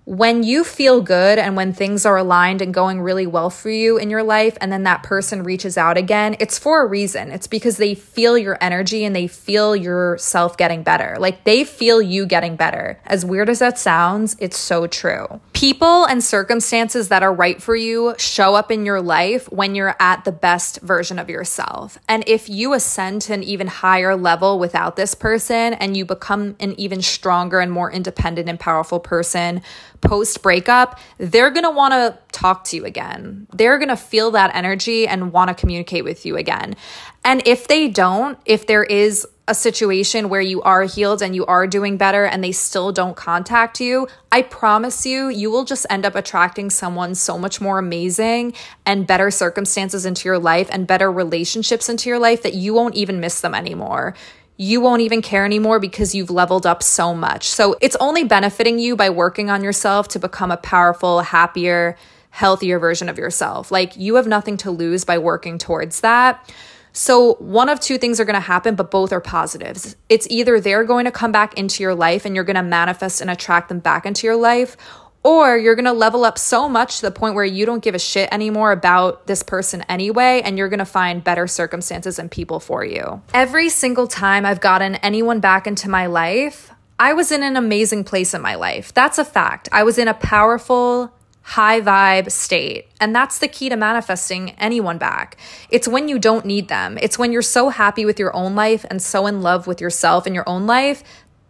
when 0.05 0.43
you 0.43 0.63
feel 0.63 1.01
good 1.01 1.39
and 1.39 1.55
when 1.55 1.73
things 1.73 2.05
are 2.05 2.17
aligned 2.17 2.61
and 2.61 2.73
going 2.73 3.01
really 3.01 3.25
well 3.25 3.49
for 3.49 3.71
you 3.71 3.97
in 3.97 4.11
your 4.11 4.21
life, 4.21 4.55
and 4.61 4.71
then 4.71 4.83
that 4.83 5.01
person 5.01 5.41
reaches 5.41 5.77
out 5.77 5.97
again, 5.97 6.35
it's 6.39 6.59
for 6.59 6.83
a 6.83 6.87
reason. 6.87 7.31
It's 7.31 7.47
because 7.47 7.77
they 7.77 7.95
feel 7.95 8.37
your 8.37 8.55
energy 8.61 9.03
and 9.03 9.15
they 9.15 9.25
feel 9.25 9.75
yourself 9.75 10.57
getting 10.57 10.83
better. 10.83 11.15
Like 11.17 11.43
they 11.43 11.63
feel 11.63 12.03
you 12.03 12.27
getting 12.27 12.55
better. 12.55 13.01
As 13.05 13.25
weird 13.25 13.49
as 13.49 13.59
that 13.59 13.79
sounds, 13.79 14.37
it's 14.39 14.57
so 14.57 14.85
true. 14.85 15.41
People 15.55 16.03
and 16.03 16.21
circumstances 16.21 17.07
that 17.07 17.23
are 17.23 17.33
right 17.33 17.61
for 17.61 17.77
you 17.77 18.13
show 18.17 18.55
up 18.55 18.71
in 18.71 18.85
your 18.85 19.01
life 19.01 19.49
when 19.49 19.73
you're 19.73 19.95
at 20.01 20.25
the 20.25 20.33
best 20.33 20.81
version 20.81 21.17
of 21.17 21.29
yourself. 21.29 21.97
And 22.09 22.25
if 22.27 22.49
you 22.49 22.73
ascend 22.73 23.21
to 23.23 23.33
an 23.33 23.41
even 23.41 23.67
higher 23.67 24.17
level 24.17 24.59
without 24.59 24.97
this 24.97 25.15
person 25.15 25.73
and 25.75 25.95
you 25.95 26.03
become 26.03 26.57
an 26.59 26.77
even 26.77 27.01
stronger 27.01 27.61
and 27.61 27.71
more 27.71 27.89
independent 27.89 28.49
and 28.49 28.59
powerful 28.59 28.99
person, 28.99 29.61
post 30.01 30.43
breakup, 30.43 30.99
they're 31.19 31.51
going 31.51 31.63
to 31.63 31.71
want 31.71 31.93
to 31.93 32.19
talk 32.35 32.65
to 32.65 32.75
you 32.75 32.85
again. 32.85 33.47
They're 33.53 33.77
going 33.77 33.89
to 33.89 33.97
feel 33.97 34.31
that 34.31 34.53
energy 34.53 35.07
and 35.07 35.31
want 35.31 35.49
to 35.49 35.55
communicate 35.55 36.03
with 36.03 36.25
you 36.25 36.35
again. 36.35 36.75
And 37.23 37.41
if 37.47 37.67
they 37.67 37.87
don't, 37.87 38.37
if 38.45 38.67
there 38.67 38.83
is 38.83 39.25
a 39.47 39.55
situation 39.55 40.27
where 40.27 40.41
you 40.41 40.61
are 40.63 40.83
healed 40.83 41.21
and 41.21 41.35
you 41.35 41.45
are 41.45 41.67
doing 41.67 41.97
better 41.97 42.25
and 42.25 42.43
they 42.43 42.51
still 42.51 42.91
don't 42.91 43.15
contact 43.15 43.79
you, 43.79 44.07
I 44.31 44.41
promise 44.41 45.05
you, 45.05 45.29
you 45.29 45.49
will 45.51 45.65
just 45.65 45.85
end 45.89 46.05
up 46.05 46.15
attracting 46.15 46.71
someone 46.71 47.15
so 47.15 47.37
much 47.37 47.61
more 47.61 47.77
amazing 47.79 48.53
and 48.85 49.07
better 49.07 49.31
circumstances 49.31 50.05
into 50.05 50.27
your 50.27 50.39
life 50.39 50.67
and 50.71 50.87
better 50.87 51.11
relationships 51.11 51.89
into 51.89 52.09
your 52.09 52.19
life 52.19 52.41
that 52.41 52.55
you 52.55 52.73
won't 52.73 52.95
even 52.95 53.19
miss 53.19 53.41
them 53.41 53.55
anymore 53.55 54.15
you 54.57 54.79
won't 54.79 55.01
even 55.01 55.21
care 55.21 55.43
anymore 55.43 55.79
because 55.79 56.15
you've 56.15 56.29
leveled 56.29 56.65
up 56.65 56.81
so 56.81 57.13
much. 57.13 57.47
So 57.47 57.75
it's 57.81 57.97
only 57.97 58.23
benefiting 58.23 58.79
you 58.79 58.95
by 58.95 59.09
working 59.09 59.49
on 59.49 59.63
yourself 59.63 60.07
to 60.09 60.19
become 60.19 60.51
a 60.51 60.57
powerful, 60.57 61.21
happier, 61.21 61.97
healthier 62.35 62.79
version 62.79 63.07
of 63.07 63.17
yourself. 63.17 63.71
Like 63.71 63.95
you 63.95 64.15
have 64.15 64.27
nothing 64.27 64.57
to 64.57 64.71
lose 64.71 65.05
by 65.05 65.17
working 65.17 65.57
towards 65.57 66.01
that. 66.01 66.53
So, 66.91 67.33
one 67.35 67.67
of 67.67 67.81
two 67.81 67.97
things 67.97 68.21
are 68.21 68.25
going 68.25 68.35
to 68.35 68.39
happen, 68.39 68.75
but 68.75 68.89
both 68.89 69.11
are 69.11 69.19
positives. 69.19 69.97
It's 70.07 70.25
either 70.29 70.61
they're 70.61 70.85
going 70.85 71.03
to 71.03 71.11
come 71.11 71.33
back 71.33 71.53
into 71.55 71.83
your 71.83 71.93
life 71.93 72.23
and 72.23 72.35
you're 72.35 72.45
going 72.45 72.55
to 72.55 72.63
manifest 72.63 73.19
and 73.19 73.29
attract 73.29 73.67
them 73.67 73.79
back 73.79 74.05
into 74.05 74.25
your 74.25 74.37
life, 74.37 74.77
or 75.21 75.57
you're 75.57 75.73
gonna 75.73 75.91
level 75.91 76.23
up 76.23 76.37
so 76.37 76.69
much 76.69 76.97
to 76.97 77.01
the 77.01 77.11
point 77.11 77.33
where 77.33 77.43
you 77.43 77.65
don't 77.65 77.83
give 77.83 77.95
a 77.95 77.99
shit 77.99 78.29
anymore 78.31 78.71
about 78.71 79.25
this 79.25 79.41
person 79.41 79.81
anyway, 79.89 80.43
and 80.45 80.55
you're 80.55 80.69
gonna 80.69 80.85
find 80.85 81.23
better 81.23 81.47
circumstances 81.47 82.19
and 82.19 82.29
people 82.29 82.59
for 82.59 82.85
you. 82.85 83.23
Every 83.33 83.69
single 83.69 84.05
time 84.05 84.45
I've 84.45 84.61
gotten 84.61 84.93
anyone 84.97 85.39
back 85.39 85.65
into 85.65 85.89
my 85.89 86.05
life, 86.05 86.71
I 86.99 87.13
was 87.13 87.31
in 87.31 87.41
an 87.41 87.57
amazing 87.57 88.03
place 88.03 88.35
in 88.35 88.41
my 88.43 88.53
life. 88.53 88.93
That's 88.93 89.17
a 89.17 89.25
fact. 89.25 89.67
I 89.71 89.81
was 89.81 89.97
in 89.97 90.07
a 90.07 90.13
powerful, 90.13 91.11
high 91.45 91.79
vibe 91.79 92.31
state. 92.31 92.87
And 92.99 93.15
that's 93.15 93.37
the 93.37 93.47
key 93.47 93.69
to 93.69 93.75
manifesting 93.75 94.51
anyone 94.57 94.97
back. 94.97 95.37
It's 95.69 95.87
when 95.87 96.09
you 96.09 96.17
don't 96.17 96.43
need 96.43 96.69
them. 96.69 96.97
It's 96.99 97.19
when 97.19 97.31
you're 97.31 97.43
so 97.43 97.69
happy 97.69 98.03
with 98.03 98.17
your 98.17 98.35
own 98.35 98.55
life 98.55 98.83
and 98.89 98.99
so 98.99 99.27
in 99.27 99.43
love 99.43 99.67
with 99.67 99.79
yourself 99.79 100.25
and 100.25 100.33
your 100.33 100.49
own 100.49 100.65
life 100.65 101.03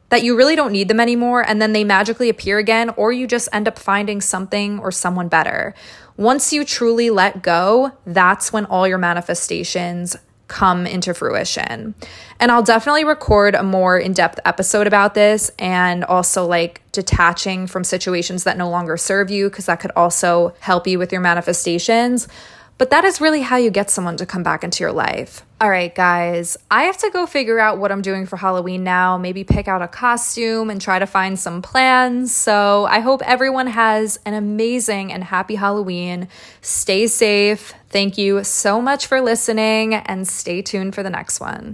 that 0.09 0.21
you 0.21 0.35
really 0.35 0.55
don't 0.57 0.73
need 0.73 0.89
them 0.89 0.99
anymore 0.99 1.47
and 1.47 1.61
then 1.61 1.71
they 1.71 1.85
magically 1.85 2.27
appear 2.27 2.57
again, 2.57 2.89
or 2.97 3.13
you 3.13 3.25
just 3.25 3.47
end 3.53 3.69
up 3.69 3.79
finding 3.79 4.19
something 4.19 4.79
or 4.79 4.91
someone 4.91 5.29
better. 5.29 5.73
Once 6.17 6.51
you 6.51 6.65
truly 6.65 7.09
let 7.09 7.41
go, 7.41 7.93
that's 8.05 8.51
when 8.51 8.65
all 8.65 8.85
your 8.85 8.97
manifestations 8.97 10.17
come 10.47 10.85
into 10.85 11.13
fruition. 11.13 11.95
And 12.39 12.51
I'll 12.51 12.63
definitely 12.63 13.03
record 13.03 13.55
a 13.55 13.63
more 13.63 13.97
in 13.97 14.13
depth 14.13 14.39
episode 14.45 14.87
about 14.87 15.13
this 15.13 15.51
and 15.57 16.03
also 16.03 16.45
like 16.45 16.81
detaching 16.91 17.67
from 17.67 17.83
situations 17.83 18.43
that 18.43 18.57
no 18.57 18.69
longer 18.69 18.97
serve 18.97 19.31
you, 19.31 19.49
because 19.49 19.65
that 19.65 19.79
could 19.79 19.91
also 19.95 20.53
help 20.59 20.87
you 20.87 20.99
with 20.99 21.11
your 21.11 21.21
manifestations. 21.21 22.27
But 22.77 22.89
that 22.89 23.05
is 23.05 23.21
really 23.21 23.41
how 23.41 23.55
you 23.55 23.71
get 23.71 23.89
someone 23.89 24.17
to 24.17 24.25
come 24.25 24.43
back 24.43 24.63
into 24.63 24.83
your 24.83 24.91
life. 24.91 25.45
All 25.61 25.69
right, 25.69 25.95
guys, 25.95 26.57
I 26.69 26.83
have 26.83 26.97
to 26.97 27.09
go 27.09 27.25
figure 27.25 27.57
out 27.57 27.77
what 27.77 27.89
I'm 27.89 28.01
doing 28.01 28.25
for 28.25 28.35
Halloween 28.35 28.83
now, 28.83 29.17
maybe 29.17 29.45
pick 29.45 29.69
out 29.69 29.81
a 29.81 29.87
costume 29.87 30.69
and 30.69 30.81
try 30.81 30.99
to 30.99 31.07
find 31.07 31.39
some 31.39 31.61
plans. 31.61 32.35
So 32.35 32.85
I 32.85 32.99
hope 32.99 33.21
everyone 33.23 33.67
has 33.67 34.19
an 34.25 34.33
amazing 34.33 35.13
and 35.13 35.23
happy 35.23 35.55
Halloween. 35.55 36.27
Stay 36.61 37.07
safe. 37.07 37.73
Thank 37.89 38.17
you 38.17 38.43
so 38.43 38.81
much 38.81 39.07
for 39.07 39.21
listening 39.21 39.93
and 39.93 40.27
stay 40.27 40.61
tuned 40.61 40.93
for 40.93 41.03
the 41.03 41.09
next 41.09 41.39
one. 41.39 41.73